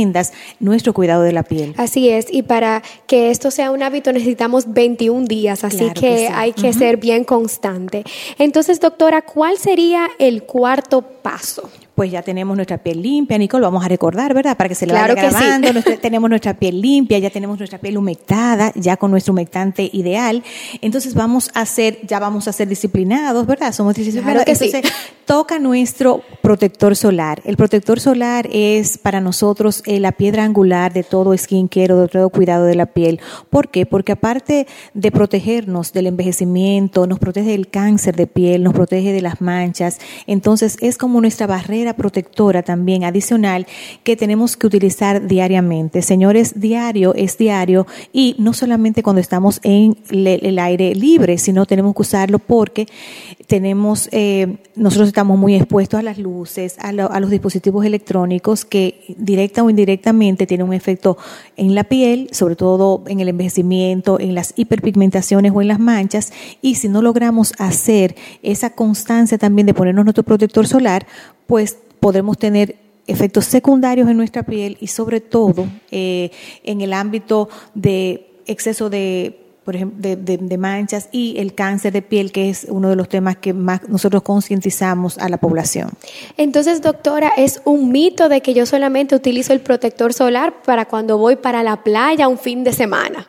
nuestro 0.60 0.92
cuidado 0.92 1.22
de 1.22 1.32
la 1.32 1.42
piel. 1.42 1.74
Así 1.76 2.08
es, 2.08 2.26
y 2.30 2.42
para 2.42 2.82
que 3.06 3.30
esto 3.30 3.50
sea 3.50 3.70
un 3.70 3.82
hábito 3.82 4.12
necesitamos 4.12 4.72
21 4.72 5.26
días, 5.26 5.64
así 5.64 5.90
que, 5.90 6.28
hay 6.28 6.52
que 6.52 6.72
ser 6.72 6.96
bien 6.96 7.24
constante. 7.24 8.04
Entonces, 8.38 8.80
doctora, 8.80 9.22
¿cuál 9.22 9.58
sería 9.58 10.08
el 10.18 10.42
cuarto 10.42 11.02
paso? 11.02 11.70
Pues 11.98 12.12
ya 12.12 12.22
tenemos 12.22 12.54
nuestra 12.54 12.78
piel 12.78 13.02
limpia, 13.02 13.36
Nicole, 13.38 13.64
vamos 13.64 13.84
a 13.84 13.88
recordar, 13.88 14.32
¿verdad? 14.32 14.56
Para 14.56 14.68
que 14.68 14.76
se 14.76 14.86
le 14.86 14.92
vaya 14.92 15.16
grabando, 15.16 15.68
tenemos 16.00 16.30
nuestra 16.30 16.54
piel 16.54 16.80
limpia, 16.80 17.18
ya 17.18 17.28
tenemos 17.28 17.58
nuestra 17.58 17.80
piel 17.80 17.98
humectada, 17.98 18.70
ya 18.76 18.96
con 18.96 19.10
nuestro 19.10 19.32
humectante 19.32 19.90
ideal. 19.92 20.44
Entonces 20.80 21.14
vamos 21.14 21.50
a 21.54 21.66
ser, 21.66 21.98
ya 22.06 22.20
vamos 22.20 22.46
a 22.46 22.52
ser 22.52 22.68
disciplinados, 22.68 23.44
¿verdad? 23.48 23.72
Somos 23.72 23.96
disciplinados. 23.96 24.44
que 24.44 24.52
Entonces, 24.52 24.92
toca 25.24 25.58
nuestro 25.58 26.22
protector 26.40 26.94
solar. 26.94 27.42
El 27.44 27.56
protector 27.56 27.98
solar 27.98 28.48
es 28.52 28.96
para 28.96 29.20
nosotros 29.20 29.82
eh, 29.84 29.98
la 29.98 30.12
piedra 30.12 30.44
angular 30.44 30.92
de 30.92 31.02
todo 31.02 31.36
skincare, 31.36 31.94
de 31.94 32.08
todo 32.08 32.30
cuidado 32.30 32.64
de 32.64 32.76
la 32.76 32.86
piel. 32.86 33.20
¿Por 33.50 33.70
qué? 33.70 33.86
Porque 33.86 34.12
aparte 34.12 34.68
de 34.94 35.10
protegernos 35.10 35.92
del 35.92 36.06
envejecimiento, 36.06 37.08
nos 37.08 37.18
protege 37.18 37.50
del 37.50 37.68
cáncer 37.68 38.14
de 38.14 38.28
piel, 38.28 38.62
nos 38.62 38.72
protege 38.72 39.12
de 39.12 39.20
las 39.20 39.40
manchas. 39.40 39.98
Entonces 40.28 40.78
es 40.80 40.96
como 40.96 41.20
nuestra 41.20 41.48
barrera 41.48 41.87
protectora 41.96 42.62
también 42.62 43.04
adicional 43.04 43.66
que 44.04 44.16
tenemos 44.16 44.56
que 44.56 44.66
utilizar 44.66 45.26
diariamente. 45.26 46.02
Señores, 46.02 46.60
diario 46.60 47.14
es 47.14 47.38
diario 47.38 47.86
y 48.12 48.36
no 48.38 48.52
solamente 48.52 49.02
cuando 49.02 49.20
estamos 49.20 49.60
en 49.62 49.96
el 50.10 50.58
aire 50.58 50.94
libre, 50.94 51.38
sino 51.38 51.66
tenemos 51.66 51.94
que 51.94 52.02
usarlo 52.02 52.38
porque 52.38 52.86
tenemos, 53.46 54.08
eh, 54.12 54.58
nosotros 54.76 55.08
estamos 55.08 55.38
muy 55.38 55.54
expuestos 55.54 56.00
a 56.00 56.02
las 56.02 56.18
luces, 56.18 56.76
a, 56.78 56.88
a 56.88 57.20
los 57.20 57.30
dispositivos 57.30 57.84
electrónicos 57.84 58.64
que 58.64 59.14
directa 59.16 59.62
o 59.62 59.70
indirectamente 59.70 60.46
tienen 60.46 60.66
un 60.66 60.74
efecto 60.74 61.16
en 61.56 61.74
la 61.74 61.84
piel, 61.84 62.28
sobre 62.32 62.56
todo 62.56 63.04
en 63.06 63.20
el 63.20 63.28
envejecimiento, 63.28 64.20
en 64.20 64.34
las 64.34 64.52
hiperpigmentaciones 64.56 65.52
o 65.54 65.62
en 65.62 65.68
las 65.68 65.78
manchas. 65.78 66.32
Y 66.60 66.76
si 66.76 66.88
no 66.88 67.02
logramos 67.02 67.52
hacer 67.58 68.14
esa 68.42 68.70
constancia 68.70 69.38
también 69.38 69.66
de 69.66 69.74
ponernos 69.74 70.04
nuestro 70.04 70.24
protector 70.24 70.66
solar, 70.66 71.06
pues 71.48 71.78
podremos 71.98 72.36
tener 72.36 72.76
efectos 73.06 73.46
secundarios 73.46 74.06
en 74.08 74.18
nuestra 74.18 74.42
piel 74.42 74.76
y 74.80 74.88
sobre 74.88 75.22
todo 75.22 75.66
eh, 75.90 76.30
en 76.62 76.82
el 76.82 76.92
ámbito 76.92 77.48
de 77.74 78.42
exceso 78.46 78.90
de 78.90 79.46
por 79.64 79.76
ejemplo, 79.76 79.98
de, 80.00 80.58
manchas 80.58 81.10
y 81.12 81.34
el 81.38 81.54
cáncer 81.54 81.92
de 81.92 82.00
piel, 82.00 82.32
que 82.32 82.48
es 82.48 82.66
uno 82.70 82.88
de 82.88 82.96
los 82.96 83.06
temas 83.06 83.36
que 83.36 83.52
más 83.52 83.86
nosotros 83.86 84.22
concientizamos 84.22 85.18
a 85.18 85.28
la 85.28 85.36
población. 85.36 85.90
Entonces, 86.38 86.80
doctora, 86.80 87.32
es 87.36 87.60
un 87.66 87.92
mito 87.92 88.30
de 88.30 88.40
que 88.40 88.54
yo 88.54 88.64
solamente 88.64 89.14
utilizo 89.14 89.52
el 89.52 89.60
protector 89.60 90.14
solar 90.14 90.62
para 90.62 90.86
cuando 90.86 91.18
voy 91.18 91.36
para 91.36 91.62
la 91.62 91.84
playa 91.84 92.28
un 92.28 92.38
fin 92.38 92.64
de 92.64 92.72
semana. 92.72 93.28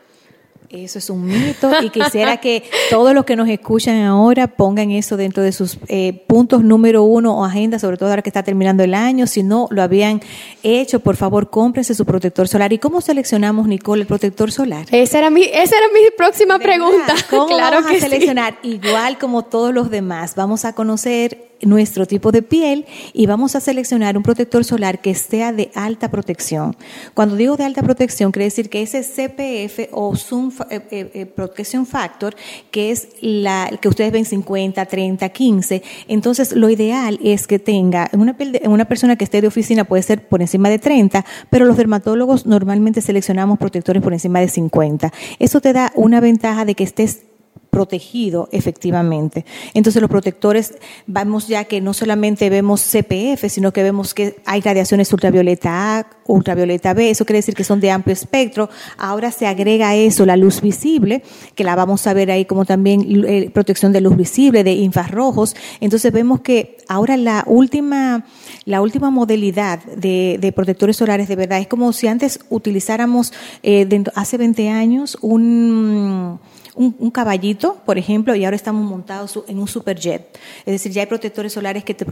Eso 0.70 1.00
es 1.00 1.10
un 1.10 1.26
mito 1.26 1.72
y 1.82 1.90
quisiera 1.90 2.38
que 2.38 2.64
todos 2.92 3.16
los 3.16 3.26
que 3.26 3.36
nos 3.36 3.50
escuchan 3.50 4.04
ahora 4.04 4.46
pongan 4.46 4.92
eso 4.92 5.18
dentro 5.18 5.42
de 5.42 5.52
sus 5.52 5.80
eh, 5.88 6.24
puntos 6.28 6.64
número 6.64 7.02
uno 7.02 7.40
o 7.40 7.44
agenda, 7.44 7.80
sobre 7.80 7.98
todo 7.98 8.10
ahora 8.10 8.22
que 8.22 8.30
está 8.30 8.44
terminando 8.44 8.84
el 8.84 8.94
año. 8.94 9.26
Si 9.26 9.42
no 9.42 9.68
lo 9.72 9.82
habían 9.82 10.22
hecho, 10.62 11.00
por 11.00 11.16
favor, 11.16 11.50
cómprense 11.50 11.96
su 11.96 12.06
protector 12.06 12.48
solar. 12.48 12.72
¿Y 12.72 12.78
cómo 12.78 13.02
seleccionamos, 13.02 13.68
Nicole, 13.68 14.02
el 14.02 14.08
protector 14.08 14.52
solar? 14.52 14.86
Esa 14.92 15.18
era 15.18 15.32
mi, 15.32 15.42
esa 15.42 15.76
era 15.76 15.88
mi 15.92 16.02
próxima 16.16 16.60
pregunta. 16.60 17.16
¿Cómo 17.32 17.48
claro 17.48 17.78
vamos 17.82 17.92
a 17.92 18.00
seleccionar? 18.00 18.60
Igual 18.62 19.18
como 19.18 19.46
todos 19.46 19.74
los 19.74 19.90
demás, 19.90 20.36
vamos 20.36 20.66
a 20.66 20.74
conocer 20.74 21.49
nuestro 21.62 22.06
tipo 22.06 22.32
de 22.32 22.42
piel 22.42 22.86
y 23.14 23.26
vamos 23.26 23.56
a 23.56 23.60
seleccionar 23.60 24.18
un 24.18 24.24
protector 24.24 24.64
solar 24.64 25.02
que 25.02 25.16
sea 25.16 25.52
de 25.52 25.72
alta 25.76 26.10
protección. 26.10 26.76
Cuando 27.14 27.36
digo 27.36 27.58
de 27.58 27.66
alta 27.66 27.84
protección, 27.84 28.32
quiere 28.32 28.46
decir 28.46 28.70
que 28.70 28.82
ese 28.82 29.04
CPF 29.04 29.90
o 29.92 30.16
Zoom 30.16 30.52
eh, 30.70 30.82
eh, 30.92 31.12
eh, 31.14 31.26
Protection 31.26 31.86
Factor, 31.86 32.36
que 32.72 32.92
es 32.92 33.10
la 33.22 33.70
que 33.82 33.88
ustedes 33.88 34.12
ven 34.12 34.26
50, 34.26 34.86
30, 34.86 35.30
15, 35.30 35.84
entonces 36.08 36.54
lo 36.54 36.70
ideal 36.70 37.20
es 37.24 37.48
que 37.48 37.60
tenga, 37.60 38.10
en 38.12 38.22
una, 38.22 38.36
en 38.40 38.72
una 38.72 38.86
persona 38.86 39.16
que 39.16 39.24
esté 39.24 39.42
de 39.42 39.48
oficina 39.48 39.84
puede 39.84 40.04
ser 40.04 40.28
por 40.28 40.42
encima 40.42 40.70
de 40.70 40.80
30, 40.80 41.26
pero 41.50 41.66
los 41.66 41.78
dermatólogos 41.78 42.46
normalmente 42.46 43.02
seleccionamos 43.02 43.58
protectores 43.58 44.02
por 44.02 44.14
encima 44.14 44.40
de 44.40 44.50
50. 44.50 45.12
Eso 45.40 45.62
te 45.62 45.74
da 45.74 45.92
una 45.96 46.20
ventaja 46.20 46.66
de 46.66 46.76
que 46.76 46.84
estés 46.84 47.29
protegido 47.70 48.50
efectivamente. 48.52 49.46
Entonces 49.74 50.02
los 50.02 50.10
protectores, 50.10 50.74
vamos 51.08 51.48
ya 51.48 51.66
que 51.66 51.82
no 51.82 51.94
solamente 51.94 52.50
vemos 52.50 52.82
CPF, 52.82 53.50
sino 53.50 53.72
que 53.72 53.84
vemos 53.84 54.14
que 54.14 54.38
hay 54.46 54.62
radiaciones 54.62 55.12
ultravioleta 55.14 56.00
A, 56.00 56.08
ultravioleta 56.26 56.94
B, 56.94 57.10
eso 57.10 57.26
quiere 57.26 57.40
decir 57.40 57.56
que 57.56 57.64
son 57.64 57.80
de 57.80 57.92
amplio 57.92 58.14
espectro. 58.14 58.70
Ahora 58.98 59.32
se 59.32 59.48
agrega 59.48 59.90
a 59.90 59.96
eso 59.96 60.26
la 60.26 60.38
luz 60.38 60.62
visible, 60.62 61.24
que 61.56 61.64
la 61.64 61.76
vamos 61.76 62.06
a 62.08 62.14
ver 62.14 62.32
ahí 62.32 62.46
como 62.46 62.66
también 62.66 63.06
eh, 63.28 63.50
protección 63.52 63.92
de 63.92 64.02
luz 64.02 64.16
visible, 64.16 64.64
de 64.64 64.74
infrarrojos. 64.74 65.56
Entonces 65.80 66.12
vemos 66.12 66.42
que 66.42 66.78
ahora 66.88 67.18
la 67.18 67.44
última, 67.48 68.26
la 68.66 68.82
última 68.82 69.10
modalidad 69.10 69.84
de, 69.84 70.38
de 70.40 70.52
protectores 70.52 70.98
solares 70.98 71.28
de 71.28 71.36
verdad 71.36 71.60
es 71.60 71.68
como 71.68 71.94
si 71.94 72.08
antes 72.08 72.40
utilizáramos 72.50 73.34
eh, 73.64 73.88
hace 74.16 74.38
20 74.38 74.70
años 74.70 75.18
un 75.22 76.40
un, 76.76 77.12
caballito, 77.12 77.82
por 77.86 77.98
ejemplo, 77.98 78.36
y 78.36 78.46
ahora 78.46 78.56
estamos 78.56 78.90
montados 78.90 79.44
en 79.48 79.60
un 79.60 79.68
superjet. 79.68 80.38
Es 80.66 80.74
decir, 80.74 80.92
ya 80.92 81.02
hay 81.02 81.08
protectores 81.08 81.54
solares 81.54 81.84
que 81.84 81.94
te, 81.94 82.06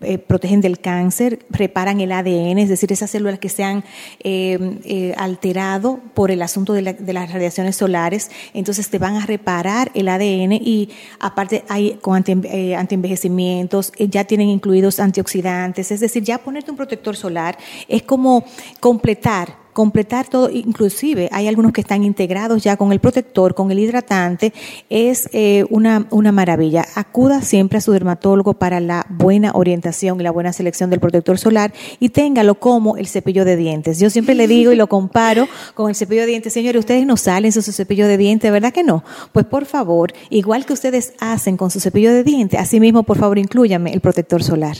eh, 0.00 0.18
protegen 0.18 0.60
del 0.60 0.78
cáncer, 0.78 1.40
reparan 1.50 2.00
el 2.00 2.12
ADN, 2.12 2.58
es 2.58 2.68
decir, 2.68 2.92
esas 2.92 3.10
células 3.10 3.40
que 3.40 3.48
se 3.48 3.64
han 3.64 3.82
eh, 4.22 4.78
eh, 4.84 5.12
alterado 5.16 5.98
por 6.14 6.30
el 6.30 6.40
asunto 6.42 6.72
de, 6.72 6.82
las 6.82 7.32
radiaciones 7.32 7.74
solares, 7.74 8.30
entonces 8.54 8.90
te 8.90 8.98
van 8.98 9.16
a 9.16 9.26
reparar 9.26 9.90
el 9.94 10.08
ADN 10.08 10.52
y 10.52 10.90
aparte 11.18 11.64
hay 11.68 11.98
con 12.00 12.14
anti, 12.14 12.32
antienvejecimientos, 12.74 13.92
ya 13.98 14.22
tienen 14.22 14.48
incluidos 14.48 15.00
antioxidantes, 15.00 15.90
es 15.90 15.98
decir, 15.98 16.22
ya 16.22 16.38
ponerte 16.38 16.70
un 16.70 16.76
protector 16.76 17.16
solar 17.16 17.58
es 17.88 18.04
como 18.04 18.44
completar 18.78 19.67
completar 19.78 20.26
todo, 20.26 20.50
inclusive 20.50 21.28
hay 21.30 21.46
algunos 21.46 21.72
que 21.72 21.82
están 21.82 22.02
integrados 22.02 22.64
ya 22.64 22.76
con 22.76 22.90
el 22.90 22.98
protector, 22.98 23.54
con 23.54 23.70
el 23.70 23.78
hidratante, 23.78 24.52
es 24.90 25.28
eh, 25.32 25.66
una, 25.70 26.08
una 26.10 26.32
maravilla. 26.32 26.84
Acuda 26.96 27.42
siempre 27.42 27.78
a 27.78 27.80
su 27.80 27.92
dermatólogo 27.92 28.54
para 28.54 28.80
la 28.80 29.06
buena 29.08 29.52
orientación 29.54 30.18
y 30.18 30.24
la 30.24 30.32
buena 30.32 30.52
selección 30.52 30.90
del 30.90 30.98
protector 30.98 31.38
solar 31.38 31.72
y 32.00 32.08
téngalo 32.08 32.56
como 32.56 32.96
el 32.96 33.06
cepillo 33.06 33.44
de 33.44 33.54
dientes. 33.54 34.00
Yo 34.00 34.10
siempre 34.10 34.34
le 34.34 34.48
digo 34.48 34.72
y 34.72 34.74
lo 34.74 34.88
comparo 34.88 35.46
con 35.76 35.88
el 35.88 35.94
cepillo 35.94 36.22
de 36.22 36.26
dientes. 36.26 36.52
Señores, 36.52 36.80
ustedes 36.80 37.06
no 37.06 37.16
salen 37.16 37.52
su 37.52 37.62
cepillo 37.62 38.08
de 38.08 38.16
dientes, 38.16 38.50
¿verdad 38.50 38.72
que 38.72 38.82
no? 38.82 39.04
Pues 39.30 39.46
por 39.46 39.64
favor, 39.64 40.12
igual 40.28 40.66
que 40.66 40.72
ustedes 40.72 41.12
hacen 41.20 41.56
con 41.56 41.70
su 41.70 41.78
cepillo 41.78 42.10
de 42.10 42.24
dientes, 42.24 42.58
así 42.58 42.80
mismo 42.80 43.04
por 43.04 43.16
favor 43.16 43.38
incluyame 43.38 43.92
el 43.92 44.00
protector 44.00 44.42
solar. 44.42 44.76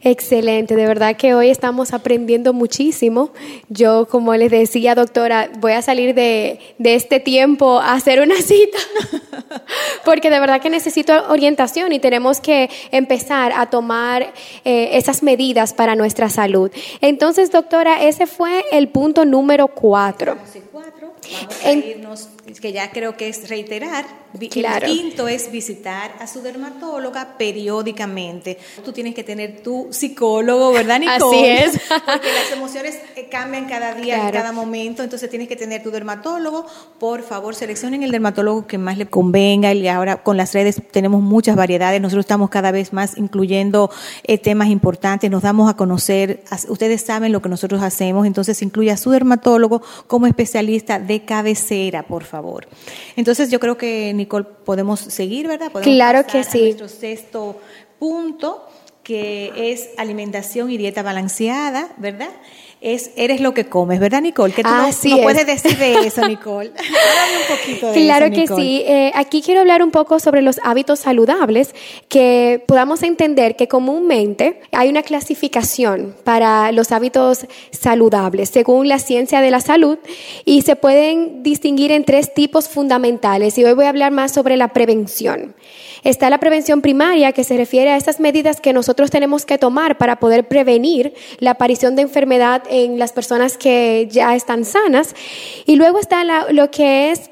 Excelente, 0.00 0.76
de 0.76 0.86
verdad 0.86 1.16
que 1.16 1.34
hoy 1.34 1.48
estamos 1.48 1.92
aprendiendo 1.92 2.52
muchísimo. 2.52 3.32
Yo 3.68 4.06
como 4.06 4.27
como 4.28 4.36
les 4.36 4.50
decía, 4.50 4.94
doctora, 4.94 5.48
voy 5.58 5.72
a 5.72 5.80
salir 5.80 6.14
de, 6.14 6.60
este 6.84 7.18
tiempo 7.18 7.80
a 7.80 7.94
hacer 7.94 8.20
una 8.20 8.36
cita, 8.42 8.76
porque 10.04 10.28
de 10.28 10.38
verdad 10.38 10.60
que 10.60 10.68
necesito 10.68 11.14
orientación 11.30 11.94
y 11.94 11.98
tenemos 11.98 12.38
que 12.38 12.68
empezar 12.90 13.54
a 13.56 13.70
tomar 13.70 14.34
eh, 14.66 14.90
esas 14.92 15.22
medidas 15.22 15.72
para 15.72 15.94
nuestra 15.94 16.28
salud. 16.28 16.70
Entonces, 17.00 17.50
doctora, 17.50 18.04
ese 18.04 18.26
fue 18.26 18.66
el 18.70 18.88
punto 18.88 19.24
número 19.24 19.68
cuatro. 19.68 20.36
Vamos 20.36 21.64
a 21.64 21.72
irnos, 21.72 22.28
que 22.60 22.72
ya 22.72 22.90
creo 22.90 23.16
que 23.16 23.28
es 23.28 23.48
reiterar. 23.48 24.06
El 24.40 24.48
quinto 24.84 25.26
es 25.28 25.50
visitar 25.50 26.14
a 26.20 26.26
su 26.26 26.42
dermatóloga 26.42 27.36
periódicamente. 27.38 28.58
Tú 28.84 28.92
tienes 28.92 29.14
que 29.14 29.24
tener 29.24 29.62
tu 29.62 29.88
psicólogo, 29.90 30.72
¿verdad, 30.72 31.00
Nicole? 31.00 31.16
Así 31.16 31.46
es. 31.46 31.80
Porque 32.06 32.28
las 32.32 32.52
emociones 32.52 32.98
eh, 33.16 33.28
cambian 33.30 33.66
cada 33.66 33.94
día, 33.94 34.26
en 34.26 34.32
cada 34.32 34.52
momento, 34.52 35.02
entonces 35.02 35.28
tienes 35.30 35.48
que 35.48 35.56
tener 35.56 35.82
tu 35.82 35.90
dermatólogo. 35.90 36.66
Por 36.98 37.22
favor, 37.22 37.54
seleccionen 37.54 38.02
el 38.02 38.10
dermatólogo 38.10 38.66
que 38.66 38.78
más 38.78 38.98
le 38.98 39.06
convenga. 39.06 39.72
Y 39.72 39.88
ahora 39.88 40.22
con 40.22 40.36
las 40.36 40.52
redes 40.52 40.82
tenemos 40.90 41.22
muchas 41.22 41.56
variedades. 41.56 42.00
Nosotros 42.00 42.24
estamos 42.24 42.50
cada 42.50 42.70
vez 42.70 42.92
más 42.92 43.16
incluyendo 43.16 43.90
eh, 44.24 44.38
temas 44.38 44.68
importantes, 44.68 45.30
nos 45.30 45.42
damos 45.42 45.70
a 45.70 45.74
conocer. 45.74 46.44
Ustedes 46.68 47.02
saben 47.02 47.32
lo 47.32 47.42
que 47.42 47.48
nosotros 47.48 47.82
hacemos, 47.82 48.26
entonces 48.26 48.60
incluye 48.62 48.90
a 48.90 48.96
su 48.96 49.10
dermatólogo 49.10 49.82
como 50.06 50.26
especialista 50.26 50.98
de 50.98 51.24
cabecera, 51.24 52.02
por 52.02 52.24
favor. 52.24 52.37
Entonces 53.16 53.50
yo 53.50 53.60
creo 53.60 53.76
que, 53.76 54.12
Nicole, 54.14 54.46
podemos 54.64 55.00
seguir, 55.00 55.48
¿verdad? 55.48 55.70
Podemos 55.70 55.94
claro 55.94 56.26
que 56.26 56.44
sí. 56.44 56.62
nuestro 56.62 56.88
sexto 56.88 57.60
punto, 57.98 58.68
que 59.02 59.72
es 59.72 59.90
alimentación 59.96 60.70
y 60.70 60.76
dieta 60.76 61.02
balanceada, 61.02 61.88
¿verdad? 61.98 62.30
Es 62.80 63.10
eres 63.16 63.40
lo 63.40 63.54
que 63.54 63.64
comes, 63.64 63.98
¿verdad, 63.98 64.22
Nicole? 64.22 64.54
Que 64.54 64.62
tú 64.62 64.68
no, 64.68 65.22
puedes 65.22 65.46
decir 65.46 65.76
de 65.76 66.06
eso, 66.06 66.24
Nicole. 66.28 66.70
un 66.70 67.56
poquito 67.56 67.92
de 67.92 68.02
claro 68.02 68.30
que 68.30 68.46
sí. 68.46 68.82
Eh, 68.86 69.10
aquí 69.14 69.42
quiero 69.42 69.60
hablar 69.60 69.82
un 69.82 69.90
poco 69.90 70.20
sobre 70.20 70.42
los 70.42 70.60
hábitos 70.62 71.00
saludables, 71.00 71.74
que 72.08 72.62
podamos 72.66 73.02
entender 73.02 73.56
que 73.56 73.66
comúnmente 73.66 74.60
hay 74.72 74.88
una 74.88 75.02
clasificación 75.02 76.14
para 76.24 76.70
los 76.72 76.92
hábitos 76.92 77.46
saludables 77.70 78.50
según 78.50 78.88
la 78.88 78.98
ciencia 78.98 79.40
de 79.40 79.50
la 79.50 79.60
salud 79.60 79.98
y 80.44 80.62
se 80.62 80.76
pueden 80.76 81.42
distinguir 81.42 81.90
en 81.90 82.04
tres 82.04 82.32
tipos 82.32 82.68
fundamentales. 82.68 83.58
Y 83.58 83.64
hoy 83.64 83.74
voy 83.74 83.86
a 83.86 83.88
hablar 83.88 84.12
más 84.12 84.32
sobre 84.32 84.56
la 84.56 84.68
prevención. 84.68 85.54
Está 86.04 86.30
la 86.30 86.38
prevención 86.38 86.80
primaria, 86.80 87.32
que 87.32 87.44
se 87.44 87.56
refiere 87.56 87.90
a 87.90 87.96
esas 87.96 88.20
medidas 88.20 88.60
que 88.60 88.72
nosotros 88.72 89.10
tenemos 89.10 89.44
que 89.44 89.58
tomar 89.58 89.98
para 89.98 90.20
poder 90.20 90.48
prevenir 90.48 91.14
la 91.38 91.52
aparición 91.52 91.96
de 91.96 92.02
enfermedad 92.02 92.62
en 92.68 92.98
las 92.98 93.12
personas 93.12 93.56
que 93.56 94.08
ya 94.10 94.34
están 94.34 94.64
sanas. 94.64 95.14
Y 95.66 95.76
luego 95.76 95.98
está 95.98 96.24
lo 96.24 96.70
que 96.70 97.10
es 97.10 97.30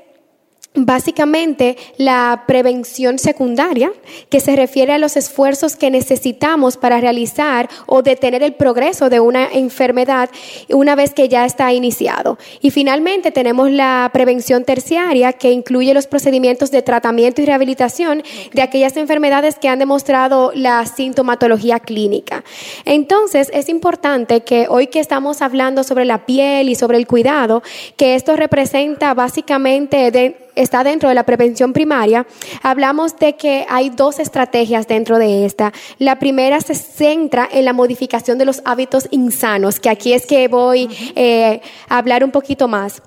Básicamente, 0.79 1.79
la 1.97 2.45
prevención 2.47 3.19
secundaria, 3.19 3.91
que 4.29 4.41
se 4.41 4.55
refiere 4.57 4.93
a 4.93 4.99
los 4.99 5.17
esfuerzos 5.17 5.75
que 5.75 5.91
necesitamos 5.91 6.77
para 6.77 7.01
realizar 7.01 7.71
o 7.87 8.03
detener 8.03 8.43
el 8.43 8.53
progreso 8.53 9.09
de 9.09 9.19
una 9.21 9.49
enfermedad 9.51 10.29
una 10.69 10.95
vez 10.95 11.15
que 11.15 11.31
ya 11.31 11.47
está 11.47 11.73
iniciado. 11.73 12.37
Y 12.61 12.71
finalmente 12.71 13.33
tenemos 13.33 13.71
la 13.71 14.11
prevención 14.13 14.65
terciaria, 14.65 15.33
que 15.33 15.51
incluye 15.51 15.95
los 15.95 16.07
procedimientos 16.07 16.71
de 16.71 16.83
tratamiento 16.83 17.41
y 17.41 17.47
rehabilitación 17.47 18.23
de 18.53 18.61
aquellas 18.61 18.99
enfermedades 18.99 19.57
que 19.59 19.69
han 19.69 19.79
demostrado 19.79 20.53
la 20.55 20.85
sintomatología 20.85 21.81
clínica. 21.81 22.45
Entonces, 22.85 23.51
es 23.55 23.71
importante 23.71 24.43
que 24.43 24.67
hoy 24.69 24.89
que 24.89 25.01
estamos 25.01 25.41
hablando 25.41 25.85
sobre 25.85 26.05
la 26.05 26.27
piel 26.27 26.69
y 26.69 26.75
sobre 26.75 26.99
el 26.99 27.07
cuidado, 27.07 27.63
que 27.97 28.15
esto 28.15 28.37
representa 28.37 29.15
básicamente 29.15 30.11
de 30.11 30.46
está 30.57 30.83
dentro 30.83 31.09
de 31.09 31.15
la 31.15 31.25
prevención 31.25 31.73
primaria, 31.73 32.27
hablamos 32.63 33.17
de 33.17 33.37
que 33.37 33.67
hay 33.69 33.91
dos 33.91 34.19
estrategias 34.19 34.89
dentro 34.89 35.19
de 35.19 35.47
esta. 35.47 35.73
La 35.99 36.19
primera 36.19 36.61
se 36.61 36.75
centra 36.75 37.49
en 37.51 37.65
la 37.65 37.73
modificación 37.73 38.39
de 38.39 38.47
los 38.47 38.63
hábitos 38.65 39.07
insanos, 39.11 39.79
que 39.79 39.91
aquí 39.91 40.13
es 40.13 40.27
que 40.27 40.49
voy 40.49 40.89
eh, 41.15 41.61
a 41.89 41.99
hablar 41.99 42.25
un 42.25 42.31
poquito 42.31 42.67
más. 42.67 43.03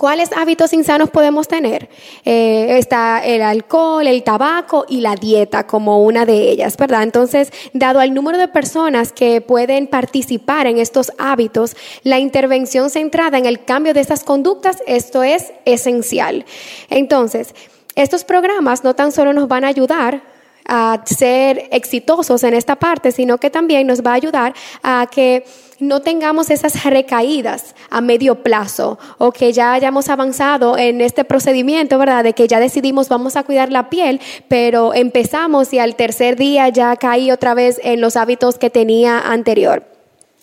¿Cuáles 0.00 0.32
hábitos 0.32 0.72
insanos 0.72 1.10
podemos 1.10 1.46
tener? 1.46 1.90
Eh, 2.24 2.78
está 2.78 3.22
el 3.22 3.42
alcohol, 3.42 4.06
el 4.06 4.22
tabaco 4.22 4.86
y 4.88 5.02
la 5.02 5.14
dieta 5.14 5.66
como 5.66 6.02
una 6.02 6.24
de 6.24 6.50
ellas, 6.50 6.78
¿verdad? 6.78 7.02
Entonces, 7.02 7.52
dado 7.74 8.00
el 8.00 8.14
número 8.14 8.38
de 8.38 8.48
personas 8.48 9.12
que 9.12 9.42
pueden 9.42 9.88
participar 9.88 10.66
en 10.66 10.78
estos 10.78 11.12
hábitos, 11.18 11.76
la 12.02 12.18
intervención 12.18 12.88
centrada 12.88 13.36
en 13.36 13.44
el 13.44 13.62
cambio 13.66 13.92
de 13.92 14.00
estas 14.00 14.24
conductas, 14.24 14.82
esto 14.86 15.22
es 15.22 15.52
esencial. 15.66 16.46
Entonces, 16.88 17.54
estos 17.94 18.24
programas 18.24 18.84
no 18.84 18.94
tan 18.94 19.12
solo 19.12 19.34
nos 19.34 19.48
van 19.48 19.64
a 19.64 19.68
ayudar 19.68 20.22
a 20.64 21.02
ser 21.04 21.68
exitosos 21.72 22.42
en 22.44 22.54
esta 22.54 22.76
parte, 22.76 23.12
sino 23.12 23.36
que 23.36 23.50
también 23.50 23.86
nos 23.86 24.00
va 24.00 24.12
a 24.12 24.14
ayudar 24.14 24.54
a 24.82 25.06
que 25.10 25.44
no 25.80 26.00
tengamos 26.00 26.50
esas 26.50 26.84
recaídas 26.84 27.74
a 27.88 28.00
medio 28.00 28.42
plazo 28.42 28.98
o 29.18 29.32
que 29.32 29.52
ya 29.52 29.72
hayamos 29.72 30.08
avanzado 30.08 30.78
en 30.78 31.00
este 31.00 31.24
procedimiento, 31.24 31.98
¿verdad? 31.98 32.24
De 32.24 32.34
que 32.34 32.46
ya 32.46 32.60
decidimos 32.60 33.08
vamos 33.08 33.36
a 33.36 33.42
cuidar 33.42 33.72
la 33.72 33.90
piel, 33.90 34.20
pero 34.48 34.94
empezamos 34.94 35.72
y 35.72 35.78
al 35.78 35.96
tercer 35.96 36.36
día 36.36 36.68
ya 36.68 36.96
caí 36.96 37.30
otra 37.30 37.54
vez 37.54 37.80
en 37.82 38.00
los 38.00 38.16
hábitos 38.16 38.58
que 38.58 38.70
tenía 38.70 39.18
anterior. 39.18 39.84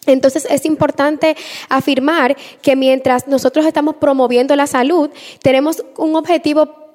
Entonces 0.05 0.47
es 0.49 0.65
importante 0.65 1.35
afirmar 1.69 2.35
que 2.61 2.75
mientras 2.75 3.27
nosotros 3.27 3.65
estamos 3.65 3.95
promoviendo 3.97 4.55
la 4.55 4.65
salud, 4.65 5.09
tenemos 5.41 5.83
un 5.97 6.15
objetivo 6.15 6.86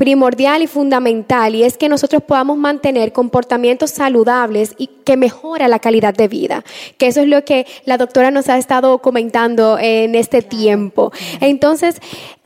primordial 0.00 0.62
y 0.62 0.66
fundamental 0.66 1.54
y 1.54 1.62
es 1.62 1.76
que 1.76 1.90
nosotros 1.90 2.22
podamos 2.22 2.56
mantener 2.56 3.12
comportamientos 3.12 3.90
saludables 3.90 4.74
y 4.78 4.86
que 5.04 5.18
mejora 5.18 5.68
la 5.68 5.78
calidad 5.78 6.14
de 6.14 6.26
vida, 6.26 6.64
que 6.96 7.08
eso 7.08 7.20
es 7.20 7.28
lo 7.28 7.44
que 7.44 7.66
la 7.84 7.98
doctora 7.98 8.30
nos 8.30 8.48
ha 8.48 8.56
estado 8.56 9.00
comentando 9.00 9.78
en 9.78 10.14
este 10.14 10.40
tiempo. 10.40 11.12
Entonces, 11.42 12.00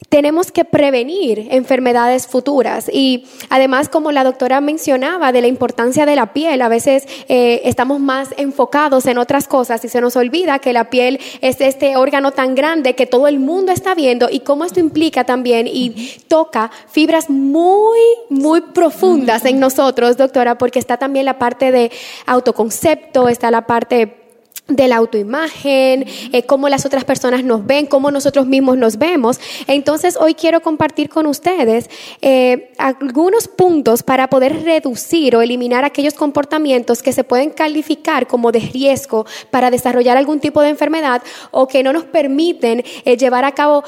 tenemos 0.09 0.53
que 0.53 0.65
prevenir 0.65 1.49
enfermedades 1.51 2.27
futuras. 2.27 2.91
Y 2.93 3.27
además, 3.51 3.89
como 3.89 4.13
la 4.13 4.25
doctora 4.25 4.61
mencionaba, 4.61 5.33
de 5.33 5.41
la 5.41 5.49
importancia 5.49 6.07
de 6.07 6.17
la 6.17 6.33
piel, 6.33 6.63
a 6.63 6.69
veces 6.69 7.07
eh, 7.29 7.63
estamos 7.65 8.01
más 8.01 8.31
enfocados 8.37 9.07
en 9.07 9.19
otras 9.19 9.49
cosas 9.49 9.85
y 9.85 9.89
se 9.89 10.01
nos 10.01 10.17
olvida 10.17 10.59
que 10.59 10.73
la 10.73 10.91
piel 10.91 11.21
es 11.41 11.61
este 11.61 11.97
órgano 11.97 12.33
tan 12.33 12.55
grande 12.55 12.95
que 12.95 13.07
todo 13.07 13.29
el 13.29 13.39
mundo 13.39 13.73
está 13.73 13.95
viendo 13.95 14.29
y 14.31 14.41
cómo 14.41 14.65
esto 14.65 14.81
implica 14.81 15.25
también 15.25 15.67
y 15.67 15.91
toca 16.29 16.71
fibras 16.89 17.31
muy, 17.31 18.01
muy 18.31 18.61
profundas 18.61 19.45
en 19.45 19.61
nosotros, 19.61 20.17
doctora, 20.17 20.59
porque 20.59 20.79
está 20.79 20.97
también 20.97 21.25
la 21.25 21.39
parte 21.39 21.73
de 21.73 21.91
autoconcepto, 22.27 23.29
está 23.29 23.51
la 23.51 23.67
parte 23.67 24.24
de 24.69 24.89
la 24.89 24.97
autoimagen, 24.97 26.07
eh, 26.33 26.43
cómo 26.45 26.71
las 26.71 26.87
otras 26.87 27.05
personas 27.05 27.45
nos 27.45 27.67
ven, 27.67 27.85
cómo 27.85 28.11
nosotros 28.11 28.47
mismos 28.47 28.79
nos 28.79 28.97
vemos. 28.97 29.39
Entonces, 29.67 30.17
hoy 30.19 30.33
quiero 30.35 30.63
compartir 30.63 31.11
con 31.11 31.27
ustedes 31.27 31.91
eh, 32.23 32.73
algunos 32.79 33.47
puntos 33.47 34.03
para 34.03 34.29
poder 34.29 34.63
reducir 34.65 35.37
o 35.37 35.43
eliminar 35.43 35.85
aquellos 35.85 36.15
comportamientos 36.15 37.03
que 37.03 37.13
se 37.13 37.25
pueden 37.25 37.51
calificar 37.51 38.27
como 38.27 38.53
de 38.53 38.61
riesgo 38.61 39.27
para 39.51 39.71
desarrollar 39.71 40.17
algún 40.17 40.41
tipo 40.41 40.63
de 40.63 40.71
enfermedad 40.71 41.23
o 41.51 41.69
que 41.69 41.83
no 41.83 41.93
nos 41.93 42.05
permiten 42.05 42.85
eh, 43.05 43.19
llevar 43.19 43.45
a 43.45 43.53
cabo 43.53 43.85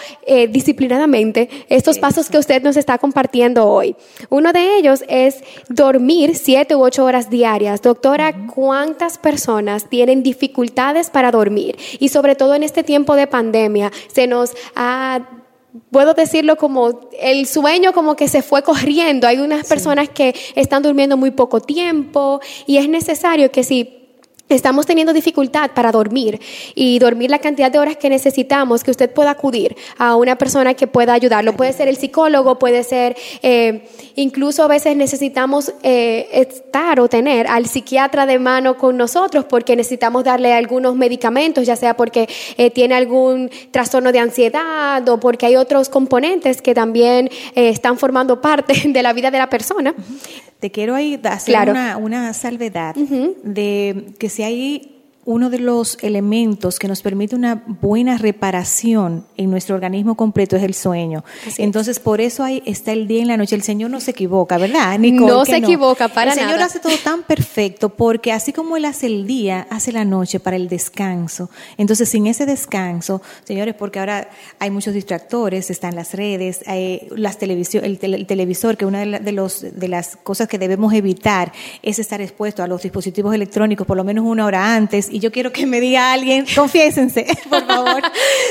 disciplinadamente 0.51 1.49
estos 1.69 1.99
pasos 1.99 2.29
que 2.29 2.39
usted 2.39 2.63
nos 2.63 2.77
está 2.77 2.99
compartiendo 2.99 3.67
hoy. 3.67 3.97
Uno 4.29 4.53
de 4.53 4.77
ellos 4.77 5.05
es 5.09 5.43
dormir 5.69 6.35
siete 6.35 6.75
u 6.77 6.83
ocho 6.83 7.05
horas 7.05 7.31
diarias. 7.31 7.81
Doctora, 7.81 8.35
¿cuántas 8.55 9.19
personas 9.19 9.89
tienen 9.89 10.23
dificultades 10.23 10.66
para 11.13 11.31
dormir. 11.31 11.77
Y 11.99 12.09
sobre 12.09 12.35
todo 12.35 12.55
en 12.55 12.63
este 12.63 12.83
tiempo 12.83 13.17
de 13.17 13.27
pandemia, 13.27 13.93
se 14.13 14.27
nos 14.27 14.53
ha 14.75 15.21
puedo 15.91 16.15
decirlo 16.15 16.57
como 16.57 17.01
el 17.21 17.47
sueño 17.47 17.93
como 17.93 18.17
que 18.17 18.29
se 18.29 18.43
fue 18.43 18.63
corriendo. 18.63 19.27
Hay 19.27 19.39
unas 19.39 19.67
personas 19.67 20.09
que 20.09 20.35
están 20.55 20.83
durmiendo 20.83 21.17
muy 21.17 21.31
poco 21.31 21.61
tiempo 21.61 22.41
y 22.67 22.79
es 22.79 22.89
necesario 22.89 23.51
que 23.51 23.65
si 23.65 23.96
estamos 24.49 24.87
teniendo 24.87 25.13
dificultad 25.13 25.73
para 25.75 25.91
dormir 25.91 26.41
y 26.75 26.99
dormir 26.99 27.31
la 27.31 27.41
cantidad 27.41 27.71
de 27.71 27.79
horas 27.79 27.97
que 27.97 28.09
necesitamos, 28.09 28.85
que 28.85 28.91
usted 28.91 29.11
pueda 29.11 29.31
acudir 29.31 29.77
a 29.99 30.17
una 30.17 30.37
persona 30.37 30.75
que 30.75 30.87
pueda 30.87 31.15
ayudarlo. 31.15 31.57
Puede 31.57 31.73
ser 31.73 31.89
el 31.89 31.97
psicólogo, 31.97 32.59
puede 32.59 32.85
ser, 32.85 33.17
eh, 33.43 33.89
incluso 34.15 34.63
a 34.63 34.69
veces 34.69 34.97
necesitamos 34.97 35.73
eh, 35.83 36.29
estar 36.33 37.01
o 37.01 37.09
tener 37.09 37.47
al 37.49 37.67
psiquiatra 37.67 38.27
de 38.27 38.39
mano 38.39 38.77
con 38.77 38.97
nosotros 38.97 39.45
porque 39.47 39.75
necesitamos 39.75 40.25
darle 40.25 40.53
algunos 40.53 40.95
medicamentos, 40.95 41.67
ya 41.67 41.77
sea 41.77 41.97
porque 41.97 42.29
eh, 42.57 42.71
tiene 42.71 42.95
algún 42.95 43.51
trastorno 43.71 44.13
de 44.13 44.21
ansiedad 44.21 45.07
o 45.09 45.19
porque 45.19 45.47
hay 45.47 45.57
otros 45.57 45.89
componentes 45.89 46.63
que 46.63 46.75
también 46.75 47.31
están 47.55 47.99
formando 47.99 48.41
parte 48.41 48.75
de 48.87 49.03
la 49.03 49.13
vida 49.13 49.31
de 49.31 49.39
la 49.39 49.51
persona. 49.51 49.95
Te 50.61 50.71
quiero 50.71 50.95
ahí 50.95 51.21
hacer 51.25 51.69
una, 51.69 51.97
una, 51.97 52.33
salvedad 52.33 52.95
de 52.95 54.15
que 54.19 54.29
si 54.29 54.43
hay 54.43 54.96
uno 55.27 55.51
de 55.51 55.59
los 55.59 55.99
elementos 56.03 56.79
que 56.79 56.87
nos 56.87 57.03
permite 57.03 57.35
una 57.35 57.63
buena 57.67 58.17
reparación 58.17 59.27
en 59.37 59.51
nuestro 59.51 59.75
organismo 59.75 60.15
completo 60.15 60.57
es 60.57 60.63
el 60.63 60.73
sueño. 60.73 61.25
Entonces, 61.59 61.99
por 61.99 62.21
eso 62.21 62.45
ahí 62.45 62.63
está 62.65 62.93
el 62.93 63.09
día 63.09 63.23
y 63.23 63.25
la 63.25 63.37
noche. 63.37 63.57
El 63.57 63.63
Señor 63.63 63.91
no 63.91 63.99
se 63.99 64.13
equivoca, 64.13 64.57
¿verdad, 64.57 64.97
Nicole? 65.01 65.33
No 65.33 65.45
se 65.45 65.57
equivoca 65.57 66.07
para 66.07 66.31
nada. 66.31 66.43
El 66.43 66.49
Señor 66.49 66.63
hace 66.63 66.79
todo 66.79 66.97
tan 67.03 67.25
perfecto 67.25 67.89
porque 67.89 68.31
así 68.31 68.53
como 68.53 68.77
Él 68.77 68.85
hace 68.85 69.07
el 69.07 69.27
día, 69.27 69.67
hace 69.69 69.91
la 69.91 70.05
noche 70.05 70.39
para 70.39 70.55
el 70.55 70.69
descanso. 70.69 71.51
Entonces, 71.77 72.09
sin 72.09 72.29
ese 72.29 72.47
descanso, 72.47 73.21
señores, 73.43 73.75
porque 73.75 73.99
ahora 73.99 74.31
hay 74.61 74.71
muchos 74.71 74.95
distractores, 74.95 75.71
están 75.71 75.97
las 75.97 76.15
redes, 76.15 76.63
hay 76.69 77.09
las 77.11 77.37
televisión, 77.37 77.85
el, 77.85 77.99
televisor, 77.99 78.77
que 78.77 78.87
una 78.87 79.05
de, 79.05 79.19
de, 79.19 79.33
los, 79.33 79.61
de 79.61 79.89
las 79.89 80.15
cosas 80.15 80.47
que 80.47 80.61
debemos 80.61 80.93
evitar 80.95 81.53
es 81.83 81.99
estar 81.99 82.21
expuesto 82.21 82.63
a 82.63 82.69
los 82.69 82.83
dispositivos 82.83 83.35
electrónicos 83.35 83.89
por 83.89 83.97
lo 83.97 84.05
menos 84.05 84.25
una 84.25 84.47
hora 84.47 84.77
antes 84.77 85.11
y 85.17 85.19
yo 85.19 85.33
quiero 85.33 85.51
que 85.51 85.65
me 85.65 85.81
diga 85.81 86.13
alguien, 86.13 86.45
confiésense, 86.55 87.25
por 87.49 87.67
favor, 87.67 88.03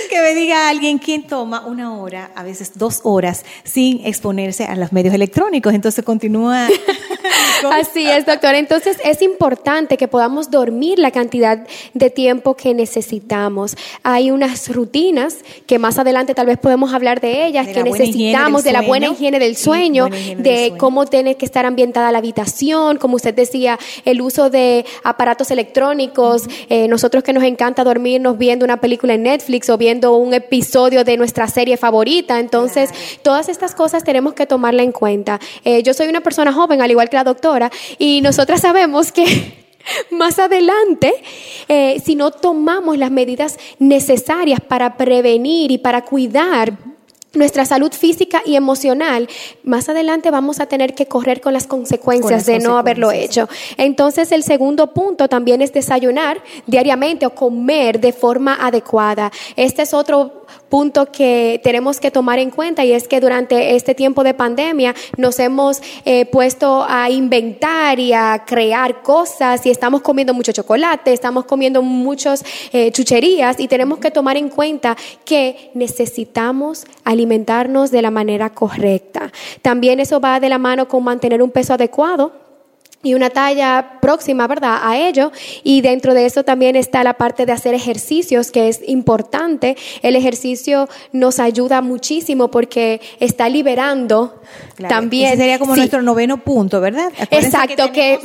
que 0.10 0.20
me 0.20 0.34
diga 0.34 0.68
alguien 0.68 0.98
quién 0.98 1.22
toma 1.22 1.64
una 1.64 1.96
hora, 1.96 2.32
a 2.34 2.42
veces 2.42 2.72
dos 2.74 3.02
horas, 3.04 3.46
sin 3.64 4.04
exponerse 4.04 4.66
a 4.66 4.76
los 4.76 4.92
medios 4.92 5.14
electrónicos. 5.14 5.76
Entonces 5.76 6.04
continúa. 6.04 6.68
Así 7.72 8.08
es, 8.08 8.26
doctora. 8.26 8.58
Entonces 8.58 8.98
es 9.04 9.22
importante 9.22 9.98
que 9.98 10.08
podamos 10.08 10.50
dormir 10.50 10.98
la 10.98 11.12
cantidad 11.12 11.68
de 11.94 12.10
tiempo 12.10 12.56
que 12.56 12.74
necesitamos. 12.74 13.76
Hay 14.02 14.32
unas 14.32 14.74
rutinas 14.74 15.38
que 15.68 15.78
más 15.78 16.00
adelante 16.00 16.34
tal 16.34 16.48
vez 16.48 16.58
podemos 16.58 16.94
hablar 16.94 17.22
de 17.22 17.46
ellas, 17.46 17.68
que 17.68 17.84
necesitamos, 17.84 18.64
de 18.64 18.72
la 18.72 18.82
buena 18.82 19.08
higiene 19.08 19.38
del 19.38 19.56
sueño, 19.56 20.08
de 20.10 20.74
cómo 20.78 21.06
tiene 21.06 21.36
que 21.36 21.46
estar 21.46 21.66
ambientada 21.66 22.12
la 22.12 22.18
habitación, 22.18 22.98
como 22.98 23.18
usted 23.18 23.36
decía, 23.36 23.78
el 24.04 24.22
uso 24.22 24.50
de 24.50 24.86
aparatos 25.04 25.52
electrónicos, 25.52 26.48
eh, 26.70 26.88
nosotros 26.88 27.24
que 27.24 27.34
nos 27.34 27.44
encanta 27.44 27.84
dormirnos 27.84 28.38
viendo 28.38 28.66
una 28.66 28.82
película 28.82 29.14
en 29.14 29.24
Netflix 29.24 29.70
o 29.70 29.78
viendo 29.78 30.16
un 30.16 30.34
episodio 30.34 31.04
de 31.04 31.18
nuestra 31.18 31.48
serie 31.48 31.78
favorita. 31.78 32.40
Entonces, 32.40 32.90
todas 33.22 33.50
estas 33.50 33.76
cosas 33.76 34.04
tenemos 34.04 34.34
que 34.34 34.46
tomarla 34.46 34.84
en 34.84 34.92
cuenta. 34.92 35.40
Eh, 35.64 35.84
yo 35.84 35.94
soy 35.94 36.08
una 36.08 36.22
persona 36.22 36.52
joven, 36.54 36.82
al 36.82 36.92
igual 36.92 37.10
que 37.10 37.18
la 37.18 37.24
doctora, 37.24 37.72
y 37.98 38.22
nosotras 38.22 38.62
sabemos 38.62 39.12
que 39.12 39.26
más 40.12 40.40
adelante, 40.40 41.14
eh, 41.68 42.02
si 42.04 42.16
no 42.16 42.32
tomamos 42.32 42.98
las 42.98 43.12
medidas 43.12 43.58
necesarias 43.80 44.60
para 44.60 44.98
prevenir 44.98 45.72
y 45.72 45.78
para 45.78 46.04
cuidar 46.04 46.95
nuestra 47.36 47.66
salud 47.66 47.92
física 47.92 48.42
y 48.46 48.56
emocional, 48.56 49.28
más 49.64 49.90
adelante 49.90 50.32
vamos 50.32 50.60
a 50.60 50.66
tener 50.66 50.96
que 50.96 51.06
correr 51.06 51.42
con 51.42 51.54
las 51.54 51.68
consecuencias 51.68 52.46
de 52.46 52.60
no 52.60 52.78
haberlo 52.78 53.12
hecho. 53.12 53.48
Entonces, 53.78 54.32
el 54.32 54.44
segundo 54.44 54.94
punto 54.94 55.28
también 55.28 55.62
es 55.62 55.74
desayunar 55.74 56.42
diariamente 56.68 57.26
o 57.26 57.32
comer 57.32 58.00
de 58.00 58.14
forma 58.14 58.56
adecuada. 58.56 59.32
Este 59.56 59.82
es 59.84 59.94
otro 59.94 60.45
punto 60.70 61.12
que 61.12 61.60
tenemos 61.64 62.00
que 62.00 62.12
tomar 62.12 62.40
en 62.40 62.52
cuenta 62.52 62.84
y 62.86 62.92
es 62.92 63.08
que 63.08 63.20
durante 63.20 63.76
este 63.76 63.96
tiempo 63.96 64.24
de 64.24 64.34
pandemia 64.34 64.94
nos 65.18 65.40
hemos 65.40 65.82
eh, 66.06 66.26
puesto 66.26 66.86
a 66.88 67.10
inventar 67.10 68.00
y 68.00 68.14
a 68.14 68.44
crear 68.46 69.02
cosas 69.02 69.66
y 69.66 69.70
estamos 69.70 70.02
comiendo 70.02 70.34
mucho 70.34 70.52
chocolate, 70.52 71.14
estamos 71.14 71.46
comiendo 71.46 71.82
muchas 71.82 72.44
eh, 72.72 72.92
chucherías 72.92 73.60
y 73.60 73.68
tenemos 73.68 74.00
que 74.00 74.12
tomar 74.12 74.38
en 74.38 74.50
cuenta 74.50 74.96
que 75.24 75.72
necesitamos 75.74 76.86
alimentarnos 77.04 77.92
de 77.92 78.02
la 78.02 78.12
manera 78.12 78.50
correcta. 78.52 79.32
También 79.62 80.00
eso 80.00 80.20
va 80.20 80.40
de 80.40 80.50
la 80.50 80.58
mano 80.58 80.88
con 80.88 81.04
mantener 81.04 81.42
un 81.42 81.52
peso 81.52 81.74
adecuado 81.74 82.45
y 83.06 83.14
una 83.14 83.30
talla 83.30 84.00
próxima, 84.02 84.48
¿verdad? 84.48 84.80
A 84.82 84.98
ello. 84.98 85.32
Y 85.64 85.82
dentro 85.82 86.16
de 86.16 86.26
eso 86.26 86.44
también 86.44 86.76
está 86.76 87.04
la 87.04 87.14
parte 87.14 87.46
de 87.46 87.52
hacer 87.52 87.76
ejercicios, 87.76 88.52
que 88.52 88.68
es 88.68 88.82
importante. 88.88 89.78
El 90.02 90.16
ejercicio 90.16 90.90
nos 91.12 91.40
ayuda 91.40 91.84
muchísimo 91.84 92.50
porque 92.50 93.00
está 93.20 93.48
liberando 93.48 94.42
también. 94.90 95.34
Ese 95.34 95.38
sería 95.38 95.60
como 95.60 95.76
nuestro 95.76 96.02
noveno 96.02 96.44
punto, 96.44 96.82
¿verdad? 96.82 97.12
Exacto, 97.30 97.92
que, 97.92 98.20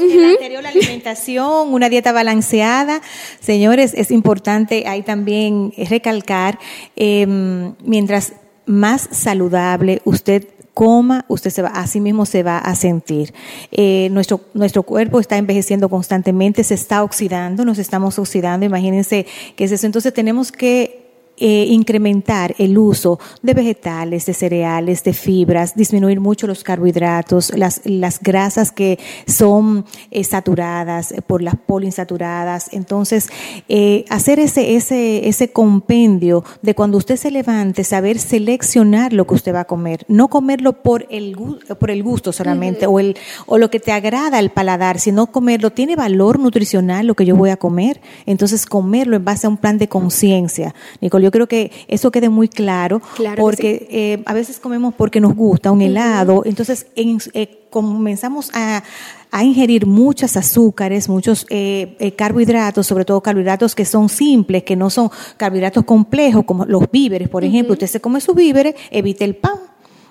la 0.62 0.70
alimentación, 0.70 1.74
una 1.74 1.90
dieta 1.90 2.12
balanceada. 2.12 3.02
Señores, 3.38 3.92
es 3.94 4.10
importante 4.10 4.84
ahí 4.86 5.02
también 5.02 5.74
recalcar, 5.90 6.58
em, 6.96 7.74
mientras 7.84 8.32
más 8.64 9.08
saludable 9.12 10.00
usted 10.04 10.46
coma, 10.80 11.26
usted 11.28 11.50
se 11.50 11.60
va, 11.60 11.68
así 11.68 12.00
mismo 12.00 12.24
se 12.24 12.42
va 12.42 12.56
a 12.56 12.74
sentir. 12.74 13.34
Eh, 13.70 14.08
nuestro, 14.12 14.40
nuestro 14.54 14.82
cuerpo 14.82 15.20
está 15.20 15.36
envejeciendo 15.36 15.90
constantemente, 15.90 16.64
se 16.64 16.72
está 16.72 17.04
oxidando, 17.04 17.66
nos 17.66 17.76
estamos 17.76 18.18
oxidando, 18.18 18.64
imagínense 18.64 19.26
qué 19.56 19.64
es 19.64 19.72
eso. 19.72 19.84
Entonces 19.84 20.14
tenemos 20.14 20.50
que 20.50 20.99
eh, 21.40 21.66
incrementar 21.68 22.54
el 22.58 22.76
uso 22.76 23.18
de 23.42 23.54
vegetales, 23.54 24.26
de 24.26 24.34
cereales, 24.34 25.02
de 25.02 25.14
fibras, 25.14 25.74
disminuir 25.74 26.20
mucho 26.20 26.46
los 26.46 26.62
carbohidratos, 26.62 27.56
las, 27.56 27.80
las 27.84 28.20
grasas 28.20 28.72
que 28.72 28.98
son 29.26 29.86
eh, 30.10 30.22
saturadas 30.22 31.12
eh, 31.12 31.22
por 31.22 31.40
las 31.40 31.56
poliinsaturadas. 31.56 32.68
Entonces, 32.72 33.28
hacer 34.10 34.38
ese, 34.38 34.76
ese, 34.76 35.28
ese 35.28 35.50
compendio 35.50 36.44
de 36.60 36.74
cuando 36.74 36.98
usted 36.98 37.16
se 37.16 37.30
levante, 37.30 37.84
saber 37.84 38.18
seleccionar 38.18 39.14
lo 39.14 39.26
que 39.26 39.34
usted 39.34 39.54
va 39.54 39.60
a 39.60 39.64
comer, 39.64 40.04
no 40.08 40.28
comerlo 40.28 40.82
por 40.82 41.06
el, 41.08 41.36
por 41.78 41.90
el 41.90 42.02
gusto 42.02 42.32
solamente 42.32 42.86
o, 42.86 43.00
el, 43.00 43.16
o 43.46 43.56
lo 43.56 43.70
que 43.70 43.80
te 43.80 43.92
agrada 43.92 44.38
al 44.38 44.50
paladar, 44.50 44.98
sino 44.98 45.28
comerlo, 45.28 45.70
tiene 45.70 45.96
valor 45.96 46.38
nutricional 46.38 47.06
lo 47.06 47.14
que 47.14 47.24
yo 47.24 47.34
voy 47.34 47.50
a 47.50 47.56
comer, 47.56 48.00
entonces 48.26 48.66
comerlo 48.66 49.16
en 49.16 49.24
base 49.24 49.46
a 49.46 49.50
un 49.50 49.56
plan 49.56 49.78
de 49.78 49.88
conciencia. 49.88 50.74
Nicole, 51.00 51.29
yo 51.30 51.32
creo 51.32 51.46
que 51.46 51.70
eso 51.86 52.10
quede 52.10 52.28
muy 52.28 52.48
claro, 52.48 53.00
porque 53.36 53.86
eh, 53.88 54.22
a 54.26 54.34
veces 54.34 54.58
comemos 54.58 54.94
porque 54.94 55.20
nos 55.20 55.36
gusta 55.36 55.70
un 55.70 55.80
helado, 55.80 56.42
entonces 56.44 56.88
eh, 56.96 57.66
comenzamos 57.70 58.50
a, 58.52 58.82
ingerir 59.44 59.86
muchos 59.86 60.36
azúcares, 60.36 61.08
muchos 61.08 61.46
eh, 61.50 62.14
carbohidratos, 62.18 62.84
sobre 62.84 63.04
todo 63.04 63.20
carbohidratos 63.20 63.76
que 63.76 63.84
son 63.84 64.08
simples, 64.08 64.64
que 64.64 64.74
no 64.74 64.90
son 64.90 65.08
carbohidratos 65.36 65.84
complejos, 65.84 66.44
como 66.44 66.64
los 66.64 66.90
víveres, 66.90 67.28
por 67.28 67.44
ejemplo. 67.44 67.74
Usted 67.74 67.86
se 67.86 68.00
come 68.00 68.20
sus 68.20 68.34
víveres, 68.34 68.74
evite 68.90 69.24
el 69.24 69.36
pan 69.36 69.69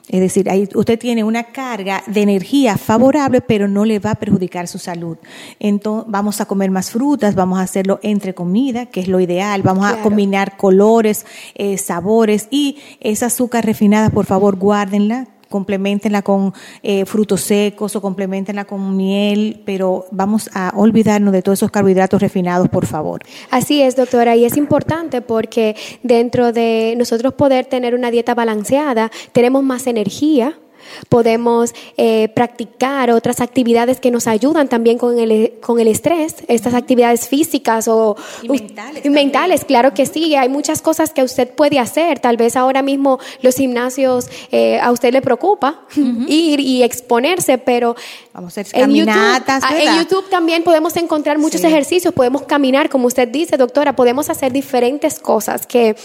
es 0.09 0.19
decir, 0.19 0.49
ahí 0.49 0.67
usted 0.73 0.97
tiene 0.97 1.23
una 1.23 1.43
carga 1.43 2.03
de 2.07 2.21
energía 2.21 2.77
favorable, 2.77 3.41
pero 3.41 3.67
no 3.67 3.85
le 3.85 3.99
va 3.99 4.11
a 4.11 4.15
perjudicar 4.15 4.67
su 4.67 4.79
salud. 4.79 5.17
Entonces, 5.59 6.11
vamos 6.11 6.41
a 6.41 6.45
comer 6.45 6.71
más 6.71 6.89
frutas, 6.89 7.35
vamos 7.35 7.59
a 7.59 7.61
hacerlo 7.61 7.99
entre 8.01 8.33
comida, 8.33 8.87
que 8.87 9.01
es 9.01 9.07
lo 9.07 9.19
ideal. 9.19 9.61
Vamos 9.61 9.85
a 9.85 10.01
combinar 10.01 10.57
colores, 10.57 11.25
eh, 11.53 11.77
sabores 11.77 12.47
y 12.49 12.77
esa 12.99 13.27
azúcar 13.27 13.65
refinada, 13.65 14.09
por 14.09 14.25
favor, 14.25 14.55
guárdenla 14.55 15.27
complementenla 15.49 16.21
con 16.21 16.53
eh, 16.83 17.05
frutos 17.05 17.41
secos 17.41 17.95
o 17.95 18.01
complementenla 18.01 18.65
con 18.65 18.95
miel, 18.95 19.61
pero 19.65 20.05
vamos 20.11 20.49
a 20.53 20.71
olvidarnos 20.75 21.33
de 21.33 21.41
todos 21.41 21.59
esos 21.59 21.71
carbohidratos 21.71 22.21
refinados, 22.21 22.69
por 22.69 22.85
favor. 22.85 23.21
Así 23.51 23.81
es, 23.81 23.95
doctora, 23.95 24.35
y 24.35 24.45
es 24.45 24.57
importante 24.57 25.21
porque 25.21 25.75
dentro 26.03 26.51
de 26.53 26.93
nosotros 26.97 27.33
poder 27.33 27.65
tener 27.65 27.95
una 27.95 28.11
dieta 28.11 28.35
balanceada, 28.35 29.11
tenemos 29.31 29.63
más 29.63 29.87
energía, 29.87 30.57
Podemos 31.09 31.73
eh, 31.97 32.29
practicar 32.29 33.11
otras 33.11 33.41
actividades 33.41 33.99
que 33.99 34.11
nos 34.11 34.27
ayudan 34.27 34.67
también 34.67 34.97
con 34.97 35.19
el, 35.19 35.53
con 35.61 35.79
el 35.79 35.87
estrés, 35.87 36.35
estas 36.47 36.73
actividades 36.73 37.27
físicas 37.27 37.87
o 37.87 38.15
mentales. 39.05 39.65
claro 39.65 39.93
que 39.93 40.05
sí. 40.05 40.35
Hay 40.35 40.49
muchas 40.49 40.81
cosas 40.81 41.11
que 41.11 41.23
usted 41.23 41.49
puede 41.49 41.79
hacer. 41.79 42.19
Tal 42.19 42.37
vez 42.37 42.55
ahora 42.55 42.81
mismo 42.81 43.19
los 43.41 43.55
gimnasios 43.55 44.27
eh, 44.51 44.79
a 44.79 44.91
usted 44.91 45.13
le 45.13 45.21
preocupa 45.21 45.81
ir 46.27 46.59
y 46.59 46.83
exponerse, 46.83 47.57
pero 47.57 47.95
Vamos 48.33 48.57
a 48.57 48.61
hacer 48.61 48.81
caminatas. 48.81 49.63
En 49.63 49.69
YouTube, 49.69 49.87
en 49.89 49.99
YouTube 49.99 50.29
también 50.29 50.63
podemos 50.63 50.95
encontrar 50.95 51.37
muchos 51.37 51.63
ejercicios, 51.63 52.13
podemos 52.13 52.43
caminar, 52.43 52.89
como 52.89 53.07
usted 53.07 53.27
dice, 53.27 53.57
doctora, 53.57 53.95
podemos 53.95 54.29
hacer 54.29 54.53
diferentes 54.53 55.19
cosas 55.19 55.67
que 55.67 55.95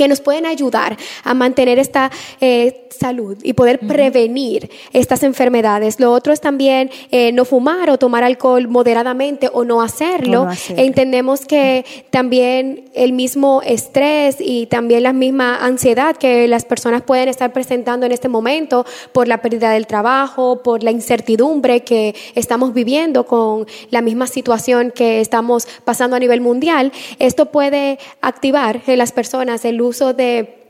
que 0.00 0.08
nos 0.08 0.22
pueden 0.22 0.46
ayudar 0.46 0.96
a 1.24 1.34
mantener 1.34 1.78
esta 1.78 2.10
eh, 2.40 2.86
salud 2.88 3.36
y 3.42 3.52
poder 3.52 3.80
prevenir 3.80 4.70
estas 4.94 5.22
enfermedades. 5.22 6.00
Lo 6.00 6.10
otro 6.10 6.32
es 6.32 6.40
también 6.40 6.90
eh, 7.10 7.32
no 7.32 7.44
fumar 7.44 7.90
o 7.90 7.98
tomar 7.98 8.24
alcohol 8.24 8.66
moderadamente 8.66 9.50
o 9.52 9.62
no 9.62 9.82
hacerlo. 9.82 10.48
Entendemos 10.70 11.44
que 11.44 11.84
también 12.08 12.86
el 12.94 13.12
mismo 13.12 13.60
estrés 13.62 14.36
y 14.40 14.64
también 14.66 15.02
la 15.02 15.12
misma 15.12 15.56
ansiedad 15.56 16.16
que 16.16 16.48
las 16.48 16.64
personas 16.64 17.02
pueden 17.02 17.28
estar 17.28 17.52
presentando 17.52 18.06
en 18.06 18.12
este 18.12 18.30
momento 18.30 18.86
por 19.12 19.28
la 19.28 19.42
pérdida 19.42 19.70
del 19.70 19.86
trabajo, 19.86 20.62
por 20.62 20.82
la 20.82 20.92
incertidumbre 20.92 21.80
que 21.80 22.14
estamos 22.34 22.72
viviendo 22.72 23.26
con 23.26 23.66
la 23.90 24.00
misma 24.00 24.26
situación 24.26 24.92
que 24.92 25.20
estamos 25.20 25.68
pasando 25.84 26.16
a 26.16 26.18
nivel 26.18 26.40
mundial, 26.40 26.90
esto 27.18 27.46
puede 27.46 27.98
activar 28.22 28.80
en 28.86 28.96
las 28.96 29.12
personas 29.12 29.66
el 29.66 29.82
uso 29.82 29.89
uso 29.90 30.14
de 30.14 30.60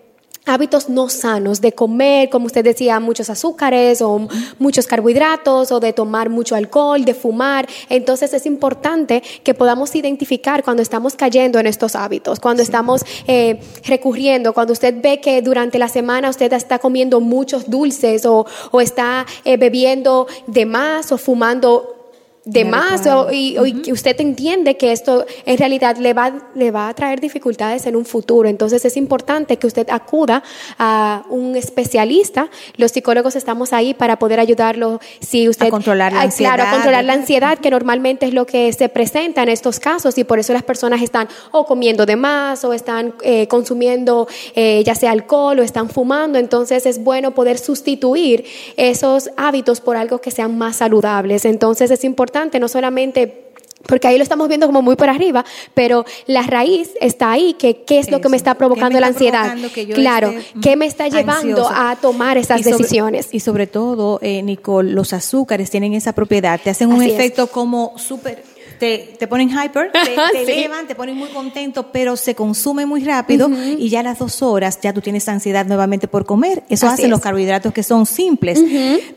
hábitos 0.47 0.89
no 0.89 1.09
sanos, 1.09 1.61
de 1.61 1.73
comer, 1.73 2.31
como 2.31 2.47
usted 2.47 2.65
decía, 2.65 2.99
muchos 2.99 3.31
azúcares 3.31 4.01
o 4.03 4.29
muchos 4.59 4.87
carbohidratos 4.87 5.71
o 5.71 5.81
de 5.81 5.93
tomar 5.93 6.29
mucho 6.29 6.57
alcohol, 6.57 7.05
de 7.05 7.15
fumar. 7.15 7.69
Entonces 7.89 8.33
es 8.33 8.47
importante 8.47 9.23
que 9.45 9.55
podamos 9.55 9.95
identificar 9.95 10.65
cuando 10.65 10.83
estamos 10.83 11.15
cayendo 11.15 11.59
en 11.59 11.67
estos 11.67 11.95
hábitos, 11.95 12.41
cuando 12.41 12.63
estamos 12.63 13.05
eh, 13.27 13.61
recurriendo, 13.85 14.53
cuando 14.53 14.73
usted 14.73 14.95
ve 15.01 15.21
que 15.21 15.43
durante 15.43 15.79
la 15.79 15.89
semana 15.89 16.31
usted 16.31 16.53
está 16.53 16.79
comiendo 16.79 17.21
muchos 17.21 17.69
dulces 17.71 18.25
o, 18.27 18.47
o 18.71 18.81
está 18.81 19.27
eh, 19.45 19.57
bebiendo 19.57 20.27
de 20.47 20.67
más 20.67 21.13
o 21.13 21.19
fumando 21.19 22.00
de 22.45 22.65
más 22.65 23.07
o, 23.07 23.31
y, 23.31 23.83
que 23.83 23.93
usted 23.93 24.19
entiende 24.21 24.77
que 24.77 24.93
esto 24.93 25.27
en 25.45 25.59
realidad 25.59 25.97
le 25.99 26.15
va, 26.15 26.33
le 26.55 26.71
va 26.71 26.89
a 26.89 26.95
traer 26.95 27.21
dificultades 27.21 27.87
en 27.87 27.97
un 27.97 28.07
futuro. 28.07 28.49
Entonces 28.49 28.85
es 28.85 28.97
importante 28.97 29.59
que 29.59 29.67
usted 29.67 29.89
acuda 29.91 30.43
a 30.79 31.23
un 31.29 31.55
especialista. 31.57 32.49
Los 32.77 32.93
psicólogos 32.93 33.37
estamos 33.37 33.73
ahí 33.73 33.93
para 33.93 34.19
poder 34.19 34.41
ayudarlo 34.41 35.01
si 35.21 35.49
usted... 35.49 35.67
A 35.67 35.71
controlar 35.71 36.13
la 36.13 36.23
ansiedad. 36.23 36.55
Claro, 36.55 36.69
a 36.69 36.73
controlar 36.73 37.05
la 37.05 37.13
ansiedad, 37.13 37.59
que 37.59 37.71
normalmente 37.71 38.27
es 38.27 38.33
lo 38.33 38.47
que 38.47 38.73
se 38.73 38.89
presenta 38.89 39.43
en 39.43 39.51
estos 39.51 39.79
casos 39.79 40.17
y 40.17 40.25
por 40.25 40.39
eso 40.39 40.55
las 40.55 40.63
personas 40.63 41.03
están 41.03 41.29
o 41.53 41.67
comiendo 41.67 42.07
de 42.07 42.17
más 42.17 42.65
o 42.65 42.73
están 42.73 43.15
eh, 43.23 43.49
consumiendo 43.49 44.29
eh, 44.55 44.83
ya 44.85 44.95
sea 44.95 45.11
alcohol 45.11 45.59
o 45.59 45.63
están 45.63 45.91
fumando. 45.91 46.39
Entonces 46.39 46.87
es 46.87 47.05
bueno 47.05 47.33
poder 47.33 47.59
sustituir 47.59 48.47
esos 48.79 49.31
hábitos 49.37 49.83
por 49.83 49.99
algo 49.99 50.23
que 50.23 50.31
sean 50.31 50.57
más 50.57 50.77
saludables. 50.77 51.45
Entonces 51.45 51.91
es 51.91 52.03
importante 52.03 52.30
no 52.61 52.69
solamente 52.69 53.51
porque 53.87 54.09
ahí 54.09 54.19
lo 54.19 54.23
estamos 54.23 54.49
viendo 54.49 54.67
como 54.67 54.83
muy 54.83 54.97
por 54.97 55.09
arriba, 55.09 55.45
pero 55.75 56.05
la 56.27 56.43
raíz 56.43 56.91
está 57.01 57.33
ahí, 57.33 57.55
que 57.55 57.83
qué 57.85 57.99
es 57.99 58.11
lo 58.11 58.21
que 58.21 58.29
me 58.29 58.37
está 58.37 58.55
provocando 58.55 59.01
la 59.01 59.09
ansiedad. 59.09 59.57
claro, 59.95 60.33
qué 60.63 60.77
me 60.77 60.87
está 60.87 61.09
llevando 61.09 61.69
a 61.69 61.97
tomar 61.97 62.37
esas 62.37 62.63
decisiones. 62.63 63.29
Y 63.33 63.41
sobre 63.41 63.67
todo, 63.67 64.19
eh, 64.23 64.43
Nicole, 64.43 64.93
los 64.93 65.13
azúcares 65.13 65.71
tienen 65.71 65.95
esa 65.95 66.13
propiedad, 66.13 66.61
te 66.63 66.71
hacen 66.71 66.93
un 66.93 67.03
efecto 67.03 67.47
como 67.47 67.99
súper 67.99 68.51
te, 68.79 69.15
te, 69.19 69.27
ponen 69.27 69.51
hyper, 69.51 69.93
te, 69.93 70.17
te 70.33 70.43
elevan, 70.43 70.87
te 70.87 70.95
ponen 70.95 71.15
muy 71.15 71.29
contento, 71.29 71.93
pero 71.93 72.17
se 72.17 72.35
consume 72.35 72.87
muy 72.87 73.05
rápido 73.05 73.51
y 73.79 73.91
ya 73.91 74.01
a 74.01 74.03
las 74.03 74.19
dos 74.19 74.41
horas 74.41 74.79
ya 74.81 74.95
tú 74.95 75.03
tienes 75.03 75.29
ansiedad 75.29 75.67
nuevamente 75.67 76.09
por 76.09 76.25
comer. 76.25 76.63
Eso 76.71 76.89
hacen 76.89 77.11
los 77.11 77.21
carbohidratos 77.21 77.75
que 77.75 77.83
son 77.83 78.07
simples. 78.07 78.59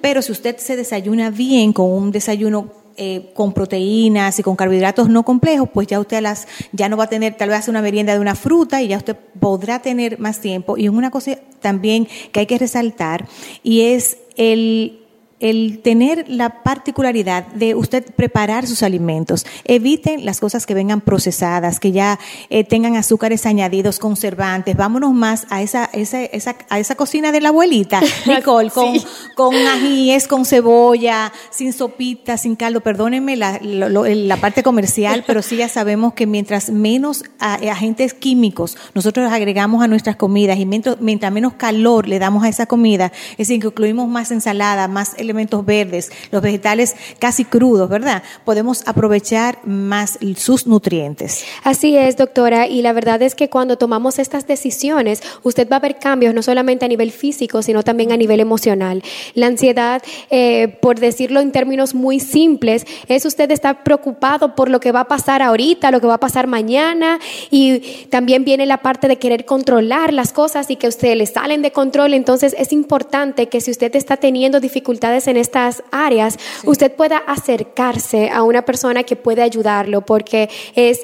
Pero 0.02 0.22
si 0.22 0.34
usted 0.34 0.58
se 0.58 0.76
desayuna 0.76 1.30
bien 1.30 1.72
con 1.72 1.90
un 1.90 2.12
desayuno 2.12 2.83
eh, 2.98 3.32
con 3.34 3.54
proteínas 3.54 4.40
y 4.40 4.44
con 4.44 4.56
carbohidratos 4.56 5.10
no 5.10 5.24
complejos, 5.24 5.70
pues 5.74 5.88
ya 5.88 6.00
usted 6.00 6.22
las, 6.22 6.48
ya 6.72 6.90
no 6.90 6.98
va 6.98 7.06
a 7.06 7.10
tener, 7.10 7.36
tal 7.36 7.50
vez 7.50 7.60
hace 7.60 7.72
una 7.72 7.82
merienda 7.82 8.14
de 8.14 8.20
una 8.20 8.36
fruta 8.36 8.82
y 8.82 8.88
ya 8.90 8.98
usted 8.98 9.16
podrá 9.40 9.80
tener 9.80 10.20
más 10.20 10.40
tiempo. 10.40 10.78
Y 10.78 10.88
una 10.88 11.12
cosa 11.12 11.38
también 11.60 12.08
que 12.32 12.42
hay 12.42 12.46
que 12.46 12.58
resaltar 12.58 13.28
y 13.64 13.82
es 13.82 14.18
el 14.36 15.03
el 15.44 15.82
tener 15.84 16.24
la 16.30 16.64
particularidad 16.64 17.46
de 17.48 17.76
usted 17.76 18.16
preparar 18.16 18.66
sus 18.66 18.82
alimentos. 18.82 19.46
Eviten 19.66 20.24
las 20.26 20.40
cosas 20.40 20.66
que 20.66 20.74
vengan 20.74 21.02
procesadas, 21.02 21.82
que 21.82 21.92
ya 21.92 22.18
eh, 22.50 22.64
tengan 22.64 22.96
azúcares 22.96 23.46
añadidos, 23.46 24.00
conservantes. 24.00 24.78
Vámonos 24.78 25.12
más 25.12 25.46
a 25.50 25.62
esa, 25.62 25.90
esa, 25.92 26.24
esa, 26.24 26.56
a 26.70 26.80
esa 26.80 26.96
cocina 26.96 27.34
de 27.34 27.42
la 27.42 27.50
abuelita, 27.50 28.00
Nicole, 28.26 28.70
con, 28.70 28.94
con 29.36 29.54
ajíes, 29.54 30.30
con 30.30 30.46
cebolla, 30.46 31.34
sin 31.50 31.74
sopita, 31.74 32.38
sin 32.38 32.56
caldo. 32.56 32.80
Perdónenme 32.80 33.36
la, 33.36 33.60
la 33.62 34.38
parte 34.38 34.64
comercial, 34.64 35.26
pero 35.28 35.42
sí 35.42 35.58
ya 35.58 35.68
sabemos 35.68 36.14
que 36.14 36.26
mientras 36.26 36.70
menos 36.70 37.26
agentes 37.40 38.14
químicos 38.14 38.78
nosotros 38.96 39.30
agregamos 39.30 39.84
a 39.84 39.90
nuestras 39.90 40.16
comidas 40.16 40.58
y 40.58 40.66
mientras, 40.66 41.02
mientras 41.02 41.34
menos 41.34 41.54
calor 41.56 42.08
le 42.08 42.18
damos 42.18 42.46
a 42.46 42.48
esa 42.48 42.66
comida, 42.66 43.12
es 43.32 43.40
decir, 43.40 43.60
que 43.60 43.68
incluimos 43.68 44.08
más 44.08 44.32
ensalada, 44.32 44.88
más 44.88 45.16
elementos 45.18 45.33
elementos 45.34 45.66
verdes, 45.66 46.12
los 46.32 46.42
vegetales 46.42 46.96
casi 47.20 47.46
crudos, 47.46 47.90
¿verdad? 47.90 48.24
Podemos 48.46 48.84
aprovechar 48.86 49.60
más 49.66 50.20
sus 50.38 50.68
nutrientes. 50.68 51.44
Así 51.64 51.98
es, 51.98 52.18
doctora, 52.18 52.68
y 52.68 52.82
la 52.82 52.94
verdad 52.94 53.22
es 53.22 53.36
que 53.36 53.50
cuando 53.50 53.78
tomamos 53.78 54.20
estas 54.20 54.46
decisiones, 54.48 55.22
usted 55.44 55.68
va 55.70 55.78
a 55.78 55.80
ver 55.80 55.98
cambios 55.98 56.34
no 56.34 56.44
solamente 56.44 56.86
a 56.86 56.88
nivel 56.88 57.12
físico, 57.12 57.62
sino 57.62 57.84
también 57.84 58.12
a 58.12 58.18
nivel 58.18 58.40
emocional. 58.40 59.04
La 59.34 59.48
ansiedad, 59.48 60.02
eh, 60.30 60.78
por 60.82 61.00
decirlo 61.00 61.40
en 61.40 61.52
términos 61.52 61.96
muy 61.96 62.20
simples, 62.20 62.86
es 63.08 63.26
usted 63.26 63.50
estar 63.52 63.84
preocupado 63.84 64.56
por 64.56 64.70
lo 64.70 64.80
que 64.80 64.92
va 64.92 65.02
a 65.02 65.08
pasar 65.08 65.42
ahorita, 65.42 65.92
lo 65.92 66.00
que 66.00 66.08
va 66.08 66.16
a 66.16 66.20
pasar 66.20 66.48
mañana, 66.48 67.20
y 67.50 67.80
también 68.10 68.44
viene 68.46 68.66
la 68.66 68.78
parte 68.78 69.08
de 69.08 69.18
querer 69.18 69.46
controlar 69.46 70.14
las 70.14 70.34
cosas 70.34 70.70
y 70.70 70.76
que 70.76 70.88
a 70.88 70.90
usted 70.90 71.16
le 71.16 71.26
salen 71.26 71.62
de 71.62 71.72
control. 71.72 72.14
Entonces 72.14 72.56
es 72.58 72.72
importante 72.74 73.48
que 73.48 73.62
si 73.62 73.72
usted 73.72 73.96
está 73.96 74.18
teniendo 74.18 74.60
dificultades 74.60 75.13
en 75.28 75.38
estas 75.38 75.84
áreas, 75.92 76.38
usted 76.64 76.92
pueda 76.92 77.18
acercarse 77.18 78.30
a 78.30 78.44
una 78.44 78.64
persona 78.64 79.04
que 79.04 79.16
puede 79.16 79.42
ayudarlo, 79.42 80.02
porque 80.02 80.50
es 80.76 81.02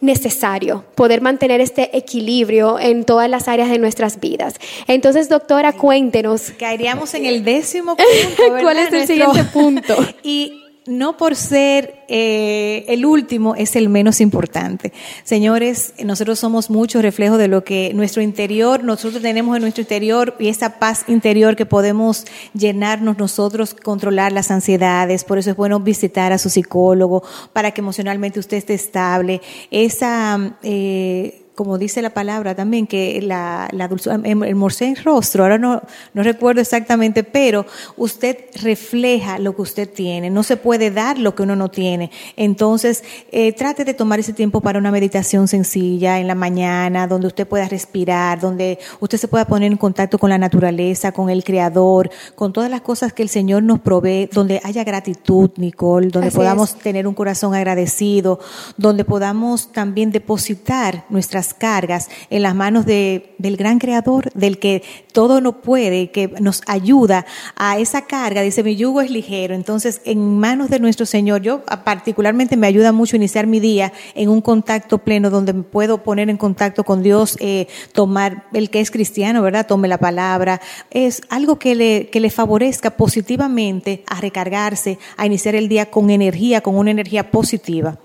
necesario 0.00 0.84
poder 0.94 1.20
mantener 1.20 1.60
este 1.60 1.96
equilibrio 1.96 2.78
en 2.78 3.04
todas 3.04 3.28
las 3.28 3.48
áreas 3.48 3.68
de 3.68 3.78
nuestras 3.78 4.20
vidas. 4.20 4.54
Entonces, 4.86 5.28
doctora, 5.28 5.72
cuéntenos. 5.72 6.52
Caeríamos 6.58 7.14
en 7.14 7.26
el 7.26 7.44
décimo 7.44 7.96
punto. 7.96 8.42
¿Cuál 8.62 8.78
es 8.78 8.92
el 8.92 9.06
siguiente 9.06 9.44
punto? 9.44 9.96
y 10.22 10.62
no 10.88 11.16
por 11.16 11.36
ser 11.36 12.04
eh, 12.08 12.86
el 12.88 13.04
último 13.04 13.54
es 13.54 13.76
el 13.76 13.88
menos 13.88 14.20
importante. 14.20 14.92
Señores, 15.22 15.92
nosotros 16.02 16.38
somos 16.38 16.70
muchos 16.70 17.02
reflejos 17.02 17.38
de 17.38 17.46
lo 17.46 17.62
que 17.62 17.92
nuestro 17.94 18.22
interior, 18.22 18.82
nosotros 18.82 19.22
tenemos 19.22 19.54
en 19.56 19.62
nuestro 19.62 19.82
interior 19.82 20.34
y 20.38 20.48
esa 20.48 20.78
paz 20.78 21.04
interior 21.06 21.54
que 21.54 21.66
podemos 21.66 22.24
llenarnos 22.54 23.18
nosotros, 23.18 23.74
controlar 23.74 24.32
las 24.32 24.50
ansiedades. 24.50 25.24
Por 25.24 25.38
eso 25.38 25.50
es 25.50 25.56
bueno 25.56 25.78
visitar 25.80 26.32
a 26.32 26.38
su 26.38 26.48
psicólogo 26.48 27.22
para 27.52 27.72
que 27.72 27.82
emocionalmente 27.82 28.40
usted 28.40 28.56
esté 28.56 28.74
estable. 28.74 29.42
Esa... 29.70 30.56
Eh, 30.62 31.44
como 31.58 31.76
dice 31.76 32.02
la 32.02 32.10
palabra 32.10 32.54
también, 32.54 32.86
que 32.86 33.20
la, 33.20 33.68
la 33.72 33.88
dulzura, 33.88 34.20
el 34.22 34.42
en 34.44 34.96
rostro, 35.02 35.42
ahora 35.42 35.58
no, 35.58 35.82
no 36.14 36.22
recuerdo 36.22 36.60
exactamente, 36.60 37.24
pero 37.24 37.66
usted 37.96 38.36
refleja 38.62 39.40
lo 39.40 39.56
que 39.56 39.62
usted 39.62 39.90
tiene, 39.92 40.30
no 40.30 40.44
se 40.44 40.56
puede 40.56 40.92
dar 40.92 41.18
lo 41.18 41.34
que 41.34 41.42
uno 41.42 41.56
no 41.56 41.68
tiene. 41.68 42.12
Entonces, 42.36 43.02
eh, 43.32 43.52
trate 43.54 43.84
de 43.84 43.92
tomar 43.92 44.20
ese 44.20 44.32
tiempo 44.32 44.60
para 44.60 44.78
una 44.78 44.92
meditación 44.92 45.48
sencilla 45.48 46.20
en 46.20 46.28
la 46.28 46.36
mañana, 46.36 47.08
donde 47.08 47.26
usted 47.26 47.44
pueda 47.44 47.66
respirar, 47.66 48.38
donde 48.38 48.78
usted 49.00 49.18
se 49.18 49.26
pueda 49.26 49.44
poner 49.44 49.72
en 49.72 49.78
contacto 49.78 50.16
con 50.16 50.30
la 50.30 50.38
naturaleza, 50.38 51.10
con 51.10 51.28
el 51.28 51.42
Creador, 51.42 52.08
con 52.36 52.52
todas 52.52 52.70
las 52.70 52.82
cosas 52.82 53.12
que 53.12 53.24
el 53.24 53.28
Señor 53.28 53.64
nos 53.64 53.80
provee, 53.80 54.30
donde 54.32 54.60
haya 54.62 54.84
gratitud, 54.84 55.50
Nicole, 55.56 56.06
donde 56.06 56.30
podamos 56.30 56.78
tener 56.78 57.08
un 57.08 57.14
corazón 57.14 57.52
agradecido, 57.56 58.38
donde 58.76 59.04
podamos 59.04 59.72
también 59.72 60.12
depositar 60.12 61.04
nuestras 61.08 61.47
cargas 61.54 62.08
en 62.30 62.42
las 62.42 62.54
manos 62.54 62.86
de, 62.86 63.34
del 63.38 63.56
gran 63.56 63.78
creador, 63.78 64.32
del 64.32 64.58
que 64.58 64.82
todo 65.12 65.40
no 65.40 65.60
puede, 65.60 66.10
que 66.10 66.28
nos 66.40 66.62
ayuda 66.66 67.26
a 67.56 67.78
esa 67.78 68.02
carga. 68.02 68.42
Dice, 68.42 68.62
mi 68.62 68.76
yugo 68.76 69.00
es 69.00 69.10
ligero. 69.10 69.54
Entonces, 69.54 70.00
en 70.04 70.38
manos 70.38 70.70
de 70.70 70.78
nuestro 70.78 71.06
Señor, 71.06 71.42
yo 71.42 71.62
particularmente 71.84 72.56
me 72.56 72.66
ayuda 72.66 72.92
mucho 72.92 73.16
iniciar 73.16 73.46
mi 73.46 73.60
día 73.60 73.92
en 74.14 74.28
un 74.28 74.40
contacto 74.40 74.98
pleno 74.98 75.30
donde 75.30 75.52
me 75.52 75.62
puedo 75.62 76.02
poner 76.02 76.30
en 76.30 76.36
contacto 76.36 76.84
con 76.84 77.02
Dios, 77.02 77.36
eh, 77.40 77.66
tomar 77.92 78.46
el 78.52 78.70
que 78.70 78.80
es 78.80 78.90
cristiano, 78.90 79.42
¿verdad? 79.42 79.66
Tome 79.66 79.88
la 79.88 79.98
palabra. 79.98 80.60
Es 80.90 81.22
algo 81.28 81.58
que 81.58 81.74
le, 81.74 82.08
que 82.08 82.20
le 82.20 82.30
favorezca 82.30 82.90
positivamente 82.90 84.04
a 84.06 84.20
recargarse, 84.20 84.98
a 85.16 85.26
iniciar 85.26 85.54
el 85.54 85.68
día 85.68 85.90
con 85.90 86.10
energía, 86.10 86.60
con 86.60 86.76
una 86.76 86.90
energía 86.90 87.30
positiva. 87.30 87.98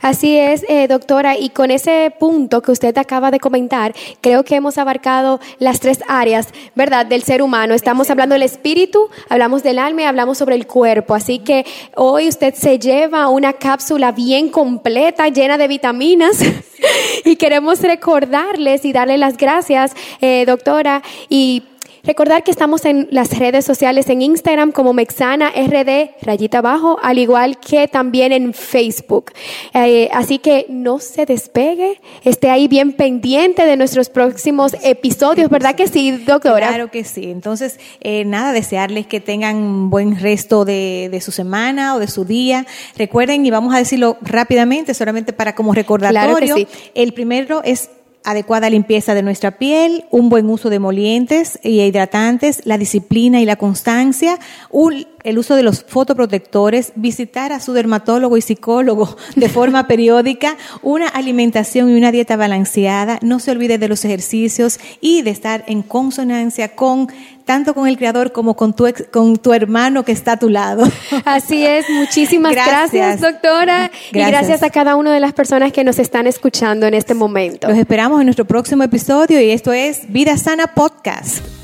Así 0.00 0.36
es, 0.36 0.64
eh, 0.68 0.88
doctora, 0.88 1.36
y 1.36 1.50
con 1.50 1.70
ese 1.70 2.12
punto 2.18 2.62
que 2.62 2.72
usted 2.72 2.96
acaba 2.98 3.30
de 3.30 3.40
comentar, 3.40 3.94
creo 4.20 4.44
que 4.44 4.56
hemos 4.56 4.78
abarcado 4.78 5.40
las 5.58 5.80
tres 5.80 6.00
áreas, 6.08 6.48
¿verdad?, 6.74 7.06
del 7.06 7.22
ser 7.22 7.42
humano. 7.42 7.74
Estamos 7.74 8.10
hablando 8.10 8.34
del 8.34 8.42
espíritu, 8.42 9.08
hablamos 9.28 9.62
del 9.62 9.78
alma 9.78 10.02
y 10.02 10.04
hablamos 10.04 10.38
sobre 10.38 10.56
el 10.56 10.66
cuerpo. 10.66 11.14
Así 11.14 11.38
que 11.38 11.64
hoy 11.94 12.28
usted 12.28 12.54
se 12.54 12.78
lleva 12.78 13.28
una 13.28 13.52
cápsula 13.54 14.12
bien 14.12 14.48
completa, 14.48 15.28
llena 15.28 15.58
de 15.58 15.68
vitaminas, 15.68 16.38
y 17.24 17.36
queremos 17.36 17.80
recordarles 17.80 18.84
y 18.84 18.92
darle 18.92 19.18
las 19.18 19.36
gracias, 19.36 19.94
eh, 20.20 20.44
doctora, 20.46 21.02
y 21.28 21.62
Recordar 22.04 22.42
que 22.42 22.50
estamos 22.50 22.84
en 22.84 23.06
las 23.12 23.38
redes 23.38 23.64
sociales 23.64 24.08
en 24.08 24.22
Instagram 24.22 24.72
como 24.72 24.92
Mexana 24.92 25.50
RD 25.50 26.10
rayita 26.20 26.58
abajo, 26.58 26.98
al 27.00 27.18
igual 27.18 27.58
que 27.58 27.86
también 27.86 28.32
en 28.32 28.54
Facebook. 28.54 29.30
Eh, 29.72 30.08
así 30.12 30.40
que 30.40 30.66
no 30.68 30.98
se 30.98 31.26
despegue, 31.26 32.00
esté 32.24 32.50
ahí 32.50 32.66
bien 32.66 32.92
pendiente 32.92 33.64
de 33.64 33.76
nuestros 33.76 34.08
próximos 34.10 34.74
episodios, 34.82 35.48
¿verdad 35.48 35.76
que 35.76 35.86
sí, 35.86 36.10
doctora? 36.10 36.68
Claro 36.68 36.90
que 36.90 37.04
sí. 37.04 37.30
Entonces, 37.30 37.78
eh, 38.00 38.24
nada, 38.24 38.50
desearles 38.50 39.06
que 39.06 39.20
tengan 39.20 39.56
un 39.56 39.88
buen 39.88 40.18
resto 40.18 40.64
de, 40.64 41.08
de, 41.08 41.20
su 41.20 41.30
semana 41.30 41.94
o 41.94 42.00
de 42.00 42.08
su 42.08 42.24
día. 42.24 42.66
Recuerden, 42.98 43.46
y 43.46 43.50
vamos 43.52 43.76
a 43.76 43.78
decirlo 43.78 44.16
rápidamente, 44.22 44.92
solamente 44.94 45.32
para 45.32 45.54
como 45.54 45.72
recordatorio, 45.72 46.36
claro 46.36 46.56
que 46.56 46.66
sí. 46.66 46.90
el 46.94 47.14
primero 47.14 47.62
es 47.62 47.90
adecuada 48.24 48.70
limpieza 48.70 49.14
de 49.14 49.22
nuestra 49.22 49.52
piel, 49.52 50.04
un 50.10 50.28
buen 50.28 50.48
uso 50.48 50.70
de 50.70 50.78
molientes 50.78 51.58
y 51.62 51.80
hidratantes, 51.80 52.62
la 52.64 52.78
disciplina 52.78 53.40
y 53.40 53.44
la 53.44 53.56
constancia, 53.56 54.38
el 55.24 55.38
uso 55.38 55.56
de 55.56 55.62
los 55.62 55.84
fotoprotectores, 55.84 56.92
visitar 56.96 57.52
a 57.52 57.60
su 57.60 57.72
dermatólogo 57.72 58.36
y 58.36 58.42
psicólogo 58.42 59.16
de 59.36 59.48
forma 59.48 59.86
periódica, 59.86 60.56
una 60.82 61.08
alimentación 61.08 61.90
y 61.90 61.96
una 61.96 62.12
dieta 62.12 62.36
balanceada, 62.36 63.18
no 63.22 63.38
se 63.38 63.50
olvide 63.50 63.78
de 63.78 63.88
los 63.88 64.04
ejercicios 64.04 64.78
y 65.00 65.22
de 65.22 65.30
estar 65.30 65.64
en 65.66 65.82
consonancia 65.82 66.74
con 66.74 67.08
tanto 67.44 67.74
con 67.74 67.88
el 67.88 67.96
Creador 67.96 68.32
como 68.32 68.54
con 68.54 68.74
tu, 68.74 68.86
con 69.10 69.36
tu 69.36 69.52
hermano 69.52 70.04
que 70.04 70.12
está 70.12 70.32
a 70.32 70.36
tu 70.36 70.48
lado. 70.48 70.84
Así 71.24 71.66
es, 71.66 71.88
muchísimas 71.90 72.52
gracias, 72.52 73.20
doctora. 73.20 73.90
Y 74.12 74.18
gracias 74.18 74.62
a 74.62 74.70
cada 74.70 74.96
una 74.96 75.12
de 75.12 75.20
las 75.20 75.32
personas 75.32 75.72
que 75.72 75.84
nos 75.84 75.98
están 75.98 76.26
escuchando 76.26 76.86
en 76.86 76.94
este 76.94 77.14
momento. 77.14 77.68
Los 77.68 77.78
esperamos 77.78 78.20
en 78.20 78.26
nuestro 78.26 78.44
próximo 78.44 78.84
episodio 78.84 79.40
y 79.40 79.50
esto 79.50 79.72
es 79.72 80.12
Vida 80.12 80.36
Sana 80.36 80.68
Podcast. 80.68 81.61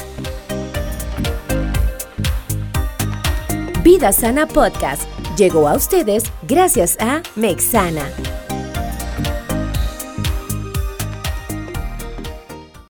Vida 3.82 4.12
Sana 4.12 4.46
Podcast. 4.46 5.02
Llegó 5.36 5.68
a 5.68 5.76
ustedes 5.76 6.24
gracias 6.42 6.96
a 7.00 7.22
Mexana 7.36 8.02